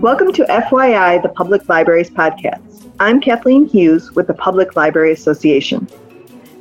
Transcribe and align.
Welcome 0.00 0.32
to 0.32 0.44
FYI, 0.44 1.20
the 1.22 1.28
Public 1.28 1.68
Libraries 1.68 2.08
Podcast. 2.08 2.90
I'm 3.00 3.20
Kathleen 3.20 3.68
Hughes 3.68 4.12
with 4.12 4.28
the 4.28 4.34
Public 4.34 4.74
Library 4.74 5.12
Association. 5.12 5.86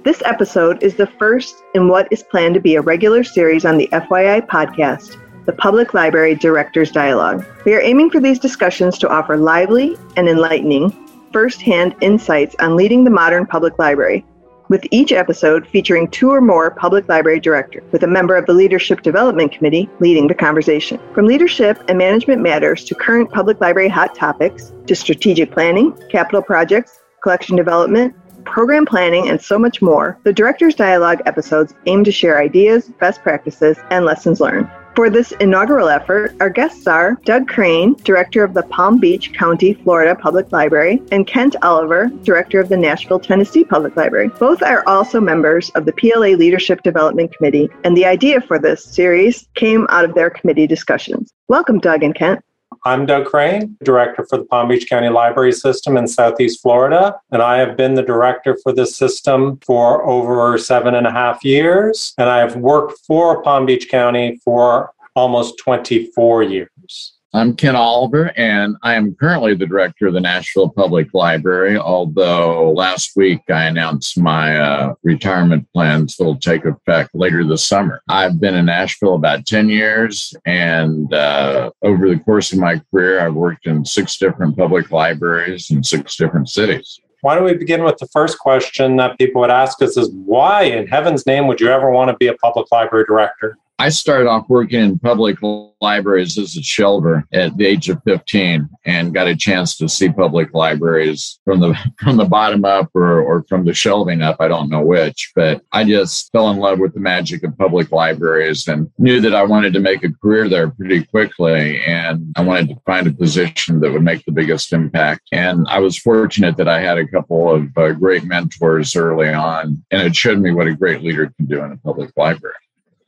This 0.04 0.22
episode 0.26 0.84
is 0.84 0.96
the 0.96 1.08
first 1.08 1.56
in 1.74 1.88
what 1.88 2.10
is 2.12 2.22
planned 2.22 2.56
to 2.56 2.60
be 2.60 2.76
a 2.76 2.82
regular 2.82 3.24
series 3.24 3.64
on 3.64 3.78
the 3.78 3.88
FYI 3.94 4.46
podcast, 4.46 5.16
the 5.46 5.54
Public 5.54 5.94
Library 5.94 6.36
Directors 6.36 6.92
Dialogue. 6.92 7.46
We 7.64 7.74
are 7.76 7.82
aiming 7.82 8.10
for 8.10 8.20
these 8.20 8.40
discussions 8.40 8.98
to 8.98 9.08
offer 9.08 9.38
lively 9.38 9.96
and 10.18 10.28
enlightening 10.28 10.92
first-hand 11.32 11.96
insights 12.02 12.58
on 12.60 12.76
leading 12.76 13.06
the 13.06 13.10
modern 13.10 13.46
public 13.46 13.80
library 13.80 14.26
with 14.70 14.86
each 14.92 15.12
episode 15.12 15.68
featuring 15.68 16.10
two 16.10 16.30
or 16.30 16.40
more 16.40 16.72
public 16.72 17.10
library 17.10 17.40
directors, 17.40 17.84
with 17.92 18.04
a 18.04 18.08
member 18.08 18.36
of 18.36 18.46
the 18.46 18.54
Leadership 18.54 19.02
Development 19.02 19.52
Committee 19.52 19.90
leading 20.00 20.28
the 20.28 20.36
conversation. 20.36 21.00
From 21.14 21.26
leadership 21.26 21.84
and 21.88 21.98
management 21.98 22.42
matters 22.42 22.86
to 22.86 22.96
current 22.96 23.30
public 23.32 23.60
library 23.60 23.90
hot 23.90 24.16
topics, 24.16 24.72
to 24.88 24.96
strategic 24.96 25.52
planning, 25.52 25.92
capital 26.10 26.42
projects, 26.42 27.00
collection 27.22 27.56
development, 27.56 28.16
program 28.46 28.86
planning, 28.86 29.30
and 29.30 29.42
so 29.42 29.60
much 29.60 29.82
more, 29.82 30.18
the 30.24 30.34
Directors 30.34 30.76
Dialogue 30.76 31.22
episodes 31.26 31.74
aim 31.86 32.04
to 32.04 32.12
share 32.12 32.42
ideas, 32.42 32.90
best 33.00 33.22
practices, 33.22 33.78
and 33.90 34.06
lessons 34.06 34.40
learned. 34.40 34.70
For 35.00 35.10
this 35.10 35.32
inaugural 35.40 35.88
effort, 35.88 36.36
our 36.42 36.50
guests 36.50 36.86
are 36.86 37.14
Doug 37.24 37.48
Crane, 37.48 37.94
Director 38.04 38.44
of 38.44 38.54
the 38.54 38.64
Palm 38.64 39.00
Beach 39.00 39.32
County, 39.32 39.74
Florida 39.74 40.14
Public 40.14 40.52
Library, 40.52 41.02
and 41.14 41.26
Kent 41.26 41.56
Oliver, 41.62 42.12
Director 42.24 42.60
of 42.60 42.68
the 42.68 42.76
Nashville, 42.76 43.18
Tennessee 43.18 43.64
Public 43.64 43.96
Library. 43.96 44.28
Both 44.28 44.62
are 44.62 44.84
also 44.88 45.22
members 45.22 45.70
of 45.70 45.86
the 45.86 45.94
PLA 45.94 46.36
Leadership 46.36 46.84
Development 46.84 47.34
Committee, 47.34 47.70
and 47.86 47.96
the 47.96 48.06
idea 48.06 48.42
for 48.42 48.60
this 48.60 48.84
series 48.84 49.48
came 49.56 49.88
out 49.90 50.04
of 50.04 50.16
their 50.16 50.30
committee 50.30 50.68
discussions. 50.68 51.32
Welcome, 51.48 51.80
Doug 51.80 52.04
and 52.04 52.14
Kent. 52.14 52.44
I'm 52.86 53.06
Doug 53.06 53.26
Crane, 53.26 53.78
Director 53.84 54.26
for 54.30 54.38
the 54.38 54.46
Palm 54.46 54.70
Beach 54.70 54.90
County 54.90 55.10
Library 55.10 55.52
System 55.52 55.98
in 55.98 56.08
Southeast 56.08 56.62
Florida, 56.62 57.20
and 57.32 57.42
I 57.42 57.58
have 57.58 57.76
been 57.76 57.94
the 57.94 58.04
director 58.04 58.58
for 58.64 58.72
this 58.72 58.96
system 58.96 59.60
for 59.66 60.06
over 60.08 60.58
seven 60.58 60.96
and 60.96 61.06
a 61.06 61.12
half 61.12 61.44
years. 61.44 62.14
And 62.18 62.30
I 62.30 62.38
have 62.38 62.56
worked 62.56 63.00
for 63.06 63.44
Palm 63.44 63.66
Beach 63.66 63.90
County 63.90 64.40
for 64.46 64.94
almost 65.16 65.58
24 65.60 66.44
years. 66.44 67.19
I'm 67.32 67.56
Kent 67.56 67.78
Oliver, 67.78 68.34
and 68.38 68.76
I 68.82 68.96
am 68.96 69.14
currently 69.14 69.54
the 69.54 69.68
director 69.68 70.08
of 70.08 70.16
the 70.16 70.20
Nashville 70.20 70.70
Public 70.70 71.14
Library. 71.14 71.78
Although 71.78 72.72
last 72.72 73.16
week 73.16 73.42
I 73.50 73.66
announced 73.66 74.18
my 74.18 74.58
uh, 74.58 74.96
retirement 75.04 75.68
plans 75.72 76.16
will 76.20 76.38
take 76.38 76.66
effect 76.66 77.12
later 77.14 77.44
this 77.44 77.64
summer. 77.64 78.02
I've 78.10 78.40
been 78.40 78.56
in 78.56 78.66
Nashville 78.66 79.14
about 79.14 79.46
10 79.46 79.70
years, 79.70 80.34
and 80.48 81.14
uh, 81.14 81.70
over 81.84 82.10
the 82.10 82.18
course 82.18 82.52
of 82.52 82.58
my 82.58 82.82
career, 82.90 83.20
I've 83.20 83.36
worked 83.36 83.68
in 83.68 83.86
six 83.86 84.18
different 84.18 84.58
public 84.58 84.90
libraries 84.90 85.70
in 85.70 85.84
six 85.84 86.18
different 86.18 86.50
cities. 86.50 87.00
Why 87.22 87.36
don't 87.36 87.44
we 87.44 87.54
begin 87.54 87.84
with 87.84 87.98
the 87.98 88.08
first 88.08 88.40
question 88.40 88.96
that 88.96 89.20
people 89.20 89.42
would 89.42 89.52
ask 89.52 89.84
us 89.84 89.98
is 89.98 90.10
why 90.10 90.64
in 90.64 90.88
heaven's 90.88 91.28
name 91.28 91.46
would 91.46 91.62
you 91.62 91.68
ever 91.68 91.92
want 91.92 92.10
to 92.10 92.18
be 92.18 92.28
a 92.28 92.34
public 92.34 92.72
library 92.72 93.06
director? 93.08 93.56
I 93.82 93.88
started 93.88 94.28
off 94.28 94.50
working 94.50 94.82
in 94.82 95.00
public 95.00 95.38
libraries 95.80 96.38
as 96.38 96.58
a 96.58 96.60
shelver 96.60 97.24
at 97.32 97.56
the 97.56 97.66
age 97.66 97.88
of 97.88 98.04
15 98.04 98.68
and 98.84 99.14
got 99.14 99.30
a 99.30 99.38
chance 99.38 99.78
to 99.78 99.88
see 99.88 100.12
public 100.12 100.54
libraries 100.54 101.40
from 101.46 101.62
the 101.62 101.74
from 101.98 102.18
the 102.18 102.26
bottom 102.26 102.66
up 102.66 102.90
or, 102.94 103.22
or 103.22 103.46
from 103.48 103.64
the 103.64 103.74
shelving 103.74 104.22
up. 104.22 104.36
I 104.42 104.50
don't 104.50 104.70
know 104.70 104.82
which, 104.82 105.32
but 105.34 105.62
I 105.72 105.86
just 105.86 106.30
fell 106.34 106.50
in 106.50 106.58
love 106.58 106.80
with 106.80 106.94
the 106.94 107.00
magic 107.00 107.42
of 107.46 107.58
public 107.58 107.94
libraries 107.94 108.68
and 108.68 108.92
knew 108.98 109.22
that 109.22 109.34
I 109.34 109.44
wanted 109.44 109.72
to 109.72 109.80
make 109.80 110.04
a 110.04 110.12
career 110.12 110.50
there 110.50 110.70
pretty 110.72 111.06
quickly. 111.06 111.82
And 111.86 112.34
I 112.36 112.42
wanted 112.42 112.68
to 112.70 112.82
find 112.86 113.08
a 113.08 113.14
position 113.14 113.80
that 113.80 113.94
would 113.94 114.04
make 114.04 114.26
the 114.26 114.34
biggest 114.34 114.74
impact. 114.74 115.22
And 115.32 115.66
I 115.70 115.80
was 115.80 115.98
fortunate 115.98 116.58
that 116.58 116.68
I 116.68 116.82
had 116.82 116.98
a 116.98 117.08
couple 117.08 117.56
of 117.56 117.78
uh, 117.78 117.94
great 117.94 118.26
mentors 118.26 118.94
early 118.98 119.30
on, 119.30 119.86
and 119.90 120.02
it 120.02 120.18
showed 120.18 120.40
me 120.40 120.52
what 120.52 120.68
a 120.68 120.76
great 120.76 121.02
leader 121.02 121.32
can 121.38 121.46
do 121.46 121.64
in 121.64 121.72
a 121.72 121.78
public 121.78 122.12
library. 122.18 122.56